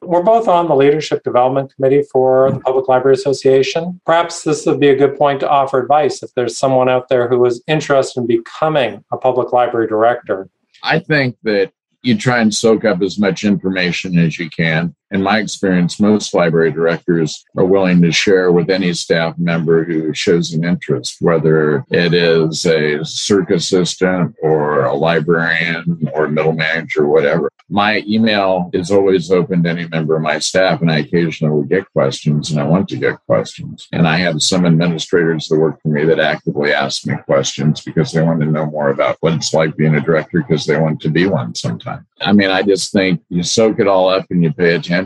We're 0.08 0.24
both 0.24 0.48
on 0.48 0.70
the 0.70 0.76
Leadership 0.76 1.22
Development 1.24 1.74
Committee 1.76 2.04
for 2.10 2.50
the 2.50 2.56
mm-hmm. 2.56 2.64
Public 2.64 2.88
Library 2.88 3.16
Association. 3.16 4.00
Perhaps 4.06 4.44
this 4.44 4.66
would 4.66 4.80
be 4.80 4.88
a 4.88 4.96
good 4.96 5.18
point 5.18 5.42
to 5.42 5.50
offer 5.50 5.80
advice 5.80 6.24
if 6.24 6.34
there's 6.34 6.58
someone 6.58 6.88
out 6.88 7.10
there 7.10 7.28
who 7.28 7.44
is 7.46 7.62
interested 7.68 8.22
in 8.22 8.28
becoming 8.28 9.04
a 9.12 9.18
public 9.18 9.52
library 9.52 9.88
director. 9.88 10.50
I 10.82 11.00
think 11.00 11.36
that 11.44 11.74
you 12.04 12.18
try 12.18 12.40
and 12.40 12.56
soak 12.56 12.86
up 12.86 13.02
as 13.02 13.20
much 13.20 13.44
information 13.44 14.18
as 14.18 14.40
you 14.40 14.50
can. 14.50 14.96
In 15.12 15.24
my 15.24 15.40
experience, 15.40 16.00
most 16.02 16.34
library 16.34 16.72
directors 16.72 17.46
are 17.58 17.66
willing 17.66 18.02
to 18.02 18.12
share 18.12 18.52
with 18.52 18.70
any 18.70 18.94
staff 18.94 19.38
member 19.38 19.86
who 19.86 20.14
shows 20.14 20.54
an 20.54 20.66
interest, 20.66 21.18
whether 21.22 21.86
it 21.90 22.14
is 22.14 22.66
a 22.66 23.04
circ 23.06 23.52
assistant 23.52 24.36
or 24.42 24.84
a 24.86 24.94
librarian 24.94 26.10
or 26.14 26.28
middle 26.28 26.52
manager, 26.52 27.08
whatever. 27.08 27.50
My 27.70 28.04
email 28.08 28.70
is 28.74 28.92
always 28.92 29.30
open 29.30 29.64
to 29.64 29.70
any 29.70 29.88
member 29.88 30.16
of 30.16 30.22
my 30.22 30.40
staff, 30.40 30.82
and 30.82 30.92
I 30.92 31.00
occasionally 31.00 31.54
will 31.54 31.64
get 31.64 31.92
questions, 31.92 32.52
and 32.52 32.60
I 32.60 32.64
want 32.64 32.88
to 32.90 32.98
get 32.98 33.20
questions. 33.26 33.90
And 33.92 34.08
I 34.08 34.18
have 34.18 34.42
some 34.42 34.66
administrators 34.66 35.48
that 35.48 35.60
work 35.60 35.82
for 35.82 35.90
me 35.90 36.06
that 36.06 36.20
actively 36.20 36.72
ask 36.72 37.06
me 37.06 37.16
questions 37.26 37.82
because 37.82 38.12
they 38.12 38.22
want 38.22 38.40
to 38.40 38.46
know 38.46 38.68
more 38.68 38.90
about 38.90 39.18
what 39.20 39.34
it's 39.34 39.54
like 39.54 39.76
being 39.76 39.96
a 39.96 40.02
director 40.02 40.46
because 40.48 40.66
they 40.66 40.80
want 40.80 41.02
to 41.02 41.10
be 41.10 41.28
one 41.28 41.56
sometime. 41.56 42.06
I 42.22 42.32
mean, 42.32 42.50
I 42.50 42.64
just 42.64 42.94
think 42.94 43.22
you 43.30 43.44
soak 43.44 43.80
it 43.80 43.88
all 43.88 44.10
up 44.10 44.26
and 44.30 44.42
you 44.42 44.54
pay 44.54 44.76
attention. 44.76 44.97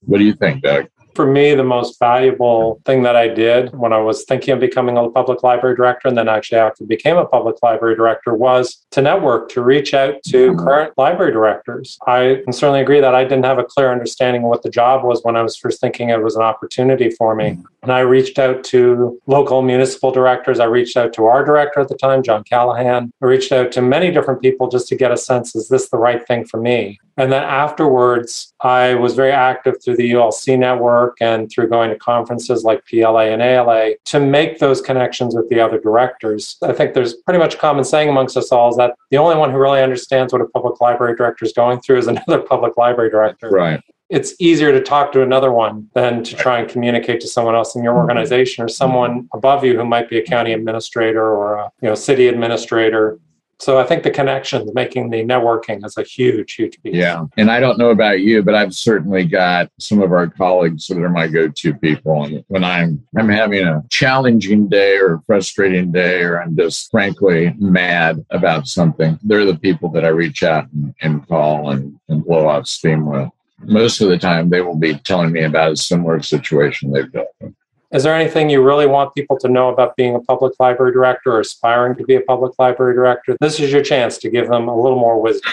What 0.00 0.18
do 0.18 0.24
you 0.24 0.34
think, 0.34 0.62
Doug? 0.62 0.86
for 1.16 1.26
me, 1.26 1.54
the 1.54 1.64
most 1.64 1.98
valuable 1.98 2.80
thing 2.84 3.02
that 3.02 3.16
I 3.16 3.26
did 3.26 3.74
when 3.74 3.92
I 3.92 3.98
was 3.98 4.24
thinking 4.24 4.52
of 4.52 4.60
becoming 4.60 4.98
a 4.98 5.08
public 5.08 5.42
library 5.42 5.74
director, 5.74 6.08
and 6.08 6.16
then 6.16 6.28
actually 6.28 6.58
after 6.58 6.84
I 6.84 6.86
became 6.86 7.16
a 7.16 7.24
public 7.24 7.56
library 7.62 7.96
director, 7.96 8.34
was 8.34 8.84
to 8.92 9.00
network, 9.00 9.48
to 9.52 9.62
reach 9.62 9.94
out 9.94 10.22
to 10.24 10.50
mm-hmm. 10.50 10.64
current 10.64 10.92
library 10.98 11.32
directors. 11.32 11.98
I 12.06 12.42
can 12.44 12.52
certainly 12.52 12.82
agree 12.82 13.00
that 13.00 13.14
I 13.14 13.24
didn't 13.24 13.46
have 13.46 13.58
a 13.58 13.64
clear 13.64 13.90
understanding 13.90 14.42
of 14.42 14.50
what 14.50 14.62
the 14.62 14.70
job 14.70 15.04
was 15.04 15.22
when 15.22 15.36
I 15.36 15.42
was 15.42 15.56
first 15.56 15.80
thinking 15.80 16.10
it 16.10 16.22
was 16.22 16.36
an 16.36 16.42
opportunity 16.42 17.10
for 17.10 17.34
me. 17.34 17.58
And 17.86 17.92
I 17.92 18.00
reached 18.00 18.40
out 18.40 18.64
to 18.64 19.16
local 19.28 19.62
municipal 19.62 20.10
directors. 20.10 20.58
I 20.58 20.64
reached 20.64 20.96
out 20.96 21.12
to 21.12 21.26
our 21.26 21.44
director 21.44 21.78
at 21.78 21.86
the 21.86 21.94
time, 21.94 22.20
John 22.20 22.42
Callahan. 22.42 23.12
I 23.22 23.26
reached 23.26 23.52
out 23.52 23.70
to 23.72 23.80
many 23.80 24.10
different 24.10 24.42
people 24.42 24.68
just 24.68 24.88
to 24.88 24.96
get 24.96 25.12
a 25.12 25.16
sense 25.16 25.54
is 25.54 25.68
this 25.68 25.88
the 25.88 25.96
right 25.96 26.26
thing 26.26 26.44
for 26.46 26.60
me? 26.60 26.98
And 27.16 27.30
then 27.30 27.44
afterwards, 27.44 28.52
I 28.60 28.94
was 28.94 29.14
very 29.14 29.30
active 29.30 29.76
through 29.80 29.98
the 29.98 30.10
ULC 30.10 30.58
network 30.58 31.16
and 31.20 31.48
through 31.48 31.68
going 31.68 31.90
to 31.90 31.96
conferences 31.96 32.64
like 32.64 32.84
PLA 32.86 33.30
and 33.30 33.40
ALA 33.40 33.92
to 34.06 34.18
make 34.18 34.58
those 34.58 34.80
connections 34.80 35.36
with 35.36 35.48
the 35.48 35.60
other 35.60 35.78
directors. 35.78 36.56
I 36.64 36.72
think 36.72 36.92
there's 36.92 37.14
pretty 37.14 37.38
much 37.38 37.56
common 37.56 37.84
saying 37.84 38.08
amongst 38.08 38.36
us 38.36 38.50
all 38.50 38.68
is 38.68 38.76
that 38.78 38.96
the 39.12 39.18
only 39.18 39.36
one 39.36 39.52
who 39.52 39.58
really 39.58 39.80
understands 39.80 40.32
what 40.32 40.42
a 40.42 40.46
public 40.46 40.80
library 40.80 41.14
director 41.14 41.44
is 41.44 41.52
going 41.52 41.82
through 41.82 41.98
is 41.98 42.08
another 42.08 42.40
public 42.48 42.76
library 42.76 43.10
director. 43.10 43.48
Right. 43.48 43.80
It's 44.08 44.34
easier 44.38 44.70
to 44.72 44.80
talk 44.80 45.12
to 45.12 45.22
another 45.22 45.50
one 45.50 45.88
than 45.94 46.22
to 46.24 46.36
try 46.36 46.60
and 46.60 46.68
communicate 46.68 47.20
to 47.22 47.28
someone 47.28 47.54
else 47.54 47.74
in 47.74 47.82
your 47.82 47.92
mm-hmm. 47.92 48.02
organization 48.02 48.64
or 48.64 48.68
someone 48.68 49.22
mm-hmm. 49.22 49.36
above 49.36 49.64
you 49.64 49.76
who 49.76 49.84
might 49.84 50.08
be 50.08 50.18
a 50.18 50.22
county 50.22 50.52
administrator 50.52 51.24
or 51.24 51.54
a 51.54 51.70
you 51.82 51.88
know 51.88 51.94
city 51.94 52.28
administrator 52.28 53.18
so 53.58 53.78
I 53.78 53.84
think 53.84 54.02
the 54.02 54.10
connections, 54.10 54.70
making 54.74 55.10
the 55.10 55.24
networking 55.24 55.84
is 55.84 55.96
a 55.96 56.02
huge, 56.02 56.54
huge 56.54 56.80
piece. 56.82 56.94
Yeah. 56.94 57.24
And 57.38 57.50
I 57.50 57.58
don't 57.58 57.78
know 57.78 57.90
about 57.90 58.20
you, 58.20 58.42
but 58.42 58.54
I've 58.54 58.74
certainly 58.74 59.24
got 59.24 59.70
some 59.80 60.02
of 60.02 60.12
our 60.12 60.26
colleagues 60.26 60.86
that 60.88 60.98
are 60.98 61.08
my 61.08 61.26
go-to 61.26 61.74
people. 61.74 62.24
And 62.24 62.44
when 62.48 62.64
I'm 62.64 63.06
I'm 63.16 63.30
having 63.30 63.66
a 63.66 63.82
challenging 63.88 64.68
day 64.68 64.98
or 64.98 65.14
a 65.14 65.22
frustrating 65.22 65.90
day, 65.90 66.20
or 66.20 66.40
I'm 66.40 66.54
just 66.54 66.90
frankly 66.90 67.54
mad 67.58 68.24
about 68.30 68.66
something, 68.66 69.18
they're 69.22 69.46
the 69.46 69.58
people 69.58 69.90
that 69.92 70.04
I 70.04 70.08
reach 70.08 70.42
out 70.42 70.70
and, 70.72 70.94
and 71.00 71.26
call 71.26 71.70
and, 71.70 71.98
and 72.08 72.24
blow 72.24 72.48
off 72.48 72.66
steam 72.66 73.06
with. 73.06 73.30
Most 73.60 74.00
of 74.00 74.08
the 74.08 74.18
time 74.18 74.50
they 74.50 74.60
will 74.60 74.76
be 74.76 74.94
telling 74.94 75.32
me 75.32 75.44
about 75.44 75.72
a 75.72 75.76
similar 75.76 76.22
situation 76.22 76.90
they've 76.90 77.10
dealt 77.10 77.28
with. 77.40 77.54
Is 77.92 78.02
there 78.02 78.14
anything 78.14 78.50
you 78.50 78.62
really 78.62 78.86
want 78.86 79.14
people 79.14 79.38
to 79.38 79.48
know 79.48 79.68
about 79.68 79.96
being 79.96 80.16
a 80.16 80.20
public 80.20 80.54
library 80.58 80.92
director 80.92 81.32
or 81.32 81.40
aspiring 81.40 81.94
to 81.96 82.04
be 82.04 82.16
a 82.16 82.20
public 82.20 82.52
library 82.58 82.94
director? 82.94 83.36
This 83.40 83.60
is 83.60 83.72
your 83.72 83.82
chance 83.82 84.18
to 84.18 84.30
give 84.30 84.48
them 84.48 84.68
a 84.68 84.76
little 84.76 84.98
more 84.98 85.20
wisdom. 85.20 85.50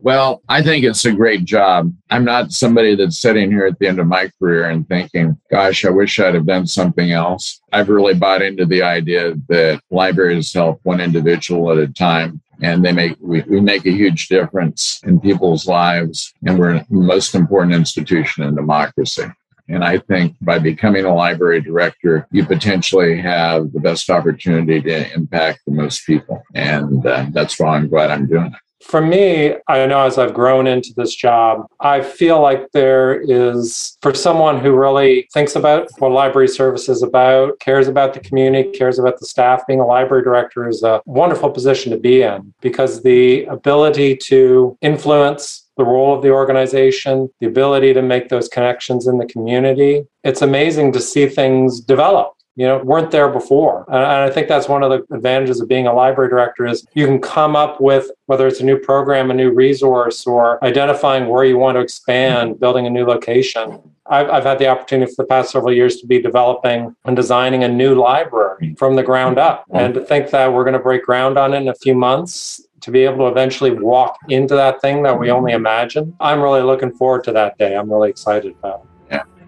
Well, 0.00 0.42
I 0.48 0.62
think 0.62 0.84
it's 0.84 1.04
a 1.04 1.12
great 1.12 1.44
job. 1.44 1.92
I'm 2.10 2.24
not 2.24 2.52
somebody 2.52 2.94
that's 2.94 3.20
sitting 3.20 3.50
here 3.50 3.66
at 3.66 3.78
the 3.78 3.88
end 3.88 3.98
of 3.98 4.06
my 4.06 4.30
career 4.38 4.70
and 4.70 4.88
thinking, 4.88 5.38
gosh, 5.50 5.84
I 5.84 5.90
wish 5.90 6.18
I'd 6.18 6.34
have 6.34 6.46
done 6.46 6.66
something 6.66 7.10
else. 7.10 7.60
I've 7.72 7.88
really 7.88 8.14
bought 8.14 8.42
into 8.42 8.64
the 8.64 8.82
idea 8.82 9.34
that 9.48 9.80
libraries 9.90 10.52
help 10.52 10.80
one 10.84 11.00
individual 11.00 11.70
at 11.72 11.78
a 11.78 11.88
time 11.88 12.40
and 12.62 12.84
they 12.84 12.92
make 12.92 13.16
we, 13.20 13.42
we 13.42 13.60
make 13.60 13.86
a 13.86 13.90
huge 13.90 14.28
difference 14.28 15.00
in 15.04 15.20
people's 15.20 15.66
lives 15.66 16.32
and 16.46 16.58
we're 16.58 16.78
the 16.78 16.86
most 16.90 17.34
important 17.34 17.74
institution 17.74 18.44
in 18.44 18.54
democracy 18.54 19.24
and 19.68 19.82
I 19.82 19.98
think 19.98 20.36
by 20.40 20.58
becoming 20.58 21.04
a 21.04 21.14
library 21.14 21.60
director, 21.60 22.28
you 22.30 22.46
potentially 22.46 23.20
have 23.20 23.72
the 23.72 23.80
best 23.80 24.08
opportunity 24.10 24.80
to 24.80 25.12
impact 25.12 25.60
the 25.66 25.72
most 25.72 26.06
people. 26.06 26.42
And 26.54 27.04
uh, 27.04 27.26
that's 27.30 27.58
why 27.58 27.76
I'm 27.76 27.88
glad 27.88 28.10
I'm 28.10 28.26
doing 28.26 28.46
it. 28.46 28.65
For 28.82 29.00
me, 29.00 29.54
I 29.68 29.86
know 29.86 30.00
as 30.00 30.18
I've 30.18 30.34
grown 30.34 30.66
into 30.66 30.92
this 30.96 31.14
job, 31.14 31.66
I 31.80 32.02
feel 32.02 32.40
like 32.40 32.70
there 32.72 33.20
is, 33.20 33.96
for 34.02 34.14
someone 34.14 34.60
who 34.60 34.76
really 34.76 35.28
thinks 35.32 35.56
about 35.56 35.88
what 35.98 36.12
library 36.12 36.48
service 36.48 36.88
is 36.88 37.02
about, 37.02 37.58
cares 37.58 37.88
about 37.88 38.14
the 38.14 38.20
community, 38.20 38.70
cares 38.70 38.98
about 38.98 39.18
the 39.18 39.26
staff, 39.26 39.66
being 39.66 39.80
a 39.80 39.86
library 39.86 40.22
director 40.22 40.68
is 40.68 40.82
a 40.82 41.02
wonderful 41.06 41.50
position 41.50 41.90
to 41.92 41.98
be 41.98 42.22
in 42.22 42.52
because 42.60 43.02
the 43.02 43.44
ability 43.46 44.16
to 44.16 44.76
influence 44.82 45.66
the 45.76 45.84
role 45.84 46.14
of 46.14 46.22
the 46.22 46.30
organization, 46.30 47.28
the 47.40 47.46
ability 47.46 47.92
to 47.92 48.02
make 48.02 48.28
those 48.28 48.48
connections 48.48 49.06
in 49.06 49.18
the 49.18 49.26
community. 49.26 50.04
It's 50.24 50.42
amazing 50.42 50.92
to 50.92 51.00
see 51.00 51.26
things 51.26 51.80
develop 51.80 52.35
you 52.56 52.66
know 52.66 52.78
weren't 52.78 53.10
there 53.10 53.28
before 53.28 53.84
and 53.88 53.96
i 53.96 54.30
think 54.30 54.48
that's 54.48 54.68
one 54.68 54.82
of 54.82 54.90
the 54.90 55.14
advantages 55.14 55.60
of 55.60 55.68
being 55.68 55.86
a 55.86 55.92
library 55.92 56.28
director 56.28 56.66
is 56.66 56.86
you 56.94 57.06
can 57.06 57.20
come 57.20 57.54
up 57.54 57.80
with 57.80 58.10
whether 58.26 58.46
it's 58.46 58.60
a 58.60 58.64
new 58.64 58.78
program 58.78 59.30
a 59.30 59.34
new 59.34 59.52
resource 59.52 60.26
or 60.26 60.62
identifying 60.64 61.28
where 61.28 61.44
you 61.44 61.56
want 61.56 61.76
to 61.76 61.80
expand 61.80 62.58
building 62.58 62.86
a 62.86 62.90
new 62.90 63.04
location 63.04 63.80
I've, 64.08 64.30
I've 64.30 64.44
had 64.44 64.58
the 64.58 64.68
opportunity 64.68 65.12
for 65.12 65.24
the 65.24 65.28
past 65.28 65.50
several 65.50 65.72
years 65.72 65.96
to 65.96 66.06
be 66.06 66.20
developing 66.20 66.94
and 67.04 67.16
designing 67.16 67.64
a 67.64 67.68
new 67.68 67.94
library 67.94 68.74
from 68.78 68.94
the 68.94 69.02
ground 69.02 69.38
up 69.38 69.64
and 69.72 69.94
to 69.94 70.00
think 70.00 70.30
that 70.30 70.52
we're 70.52 70.64
going 70.64 70.74
to 70.74 70.78
break 70.78 71.04
ground 71.04 71.36
on 71.36 71.54
it 71.54 71.58
in 71.58 71.68
a 71.68 71.74
few 71.74 71.94
months 71.94 72.62
to 72.82 72.90
be 72.90 73.00
able 73.00 73.18
to 73.18 73.26
eventually 73.26 73.72
walk 73.72 74.16
into 74.28 74.54
that 74.54 74.80
thing 74.80 75.02
that 75.02 75.18
we 75.18 75.30
only 75.30 75.52
imagine. 75.52 76.14
I'm 76.20 76.40
really 76.40 76.62
looking 76.62 76.92
forward 76.92 77.24
to 77.24 77.32
that 77.32 77.58
day. 77.58 77.76
I'm 77.76 77.90
really 77.90 78.10
excited 78.10 78.54
about 78.58 78.82
it. 78.84 78.85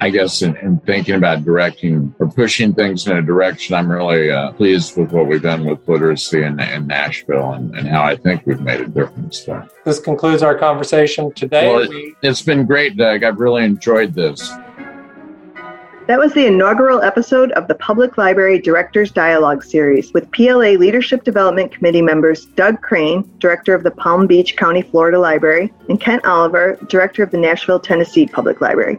Yeah, 0.00 0.06
I 0.06 0.10
guess 0.10 0.42
in, 0.42 0.56
in 0.56 0.78
thinking 0.80 1.14
about 1.14 1.44
directing 1.44 2.14
or 2.18 2.28
pushing 2.30 2.74
things 2.74 3.06
in 3.06 3.16
a 3.16 3.22
direction, 3.22 3.74
I'm 3.74 3.90
really 3.90 4.30
uh, 4.30 4.52
pleased 4.52 4.96
with 4.96 5.12
what 5.12 5.26
we've 5.26 5.42
done 5.42 5.64
with 5.64 5.86
literacy 5.88 6.42
in, 6.42 6.60
in 6.60 6.86
Nashville 6.86 7.52
and, 7.52 7.74
and, 7.74 7.88
how 7.88 8.02
I 8.02 8.16
think 8.16 8.46
we've 8.46 8.60
made 8.60 8.80
a 8.80 8.88
difference 8.88 9.44
there. 9.44 9.68
This 9.84 10.00
concludes 10.00 10.42
our 10.42 10.56
conversation 10.56 11.32
today. 11.32 11.68
Well, 11.68 11.90
it, 11.90 12.14
it's 12.22 12.42
been 12.42 12.66
great, 12.66 12.96
Doug. 12.96 13.22
I've 13.22 13.40
really 13.40 13.64
enjoyed 13.64 14.14
this. 14.14 14.52
That 16.08 16.18
was 16.18 16.32
the 16.32 16.46
inaugural 16.46 17.02
episode 17.02 17.52
of 17.52 17.68
the 17.68 17.74
Public 17.74 18.16
Library 18.16 18.58
Directors 18.58 19.10
Dialogue 19.10 19.62
Series 19.62 20.10
with 20.14 20.30
PLA 20.32 20.70
Leadership 20.70 21.22
Development 21.22 21.70
Committee 21.70 22.00
members 22.00 22.46
Doug 22.46 22.80
Crane, 22.80 23.30
Director 23.40 23.74
of 23.74 23.82
the 23.82 23.90
Palm 23.90 24.26
Beach 24.26 24.56
County, 24.56 24.80
Florida 24.80 25.18
Library, 25.18 25.70
and 25.90 26.00
Kent 26.00 26.24
Oliver, 26.24 26.78
Director 26.88 27.22
of 27.22 27.30
the 27.30 27.36
Nashville, 27.36 27.78
Tennessee 27.78 28.26
Public 28.26 28.62
Library. 28.62 28.98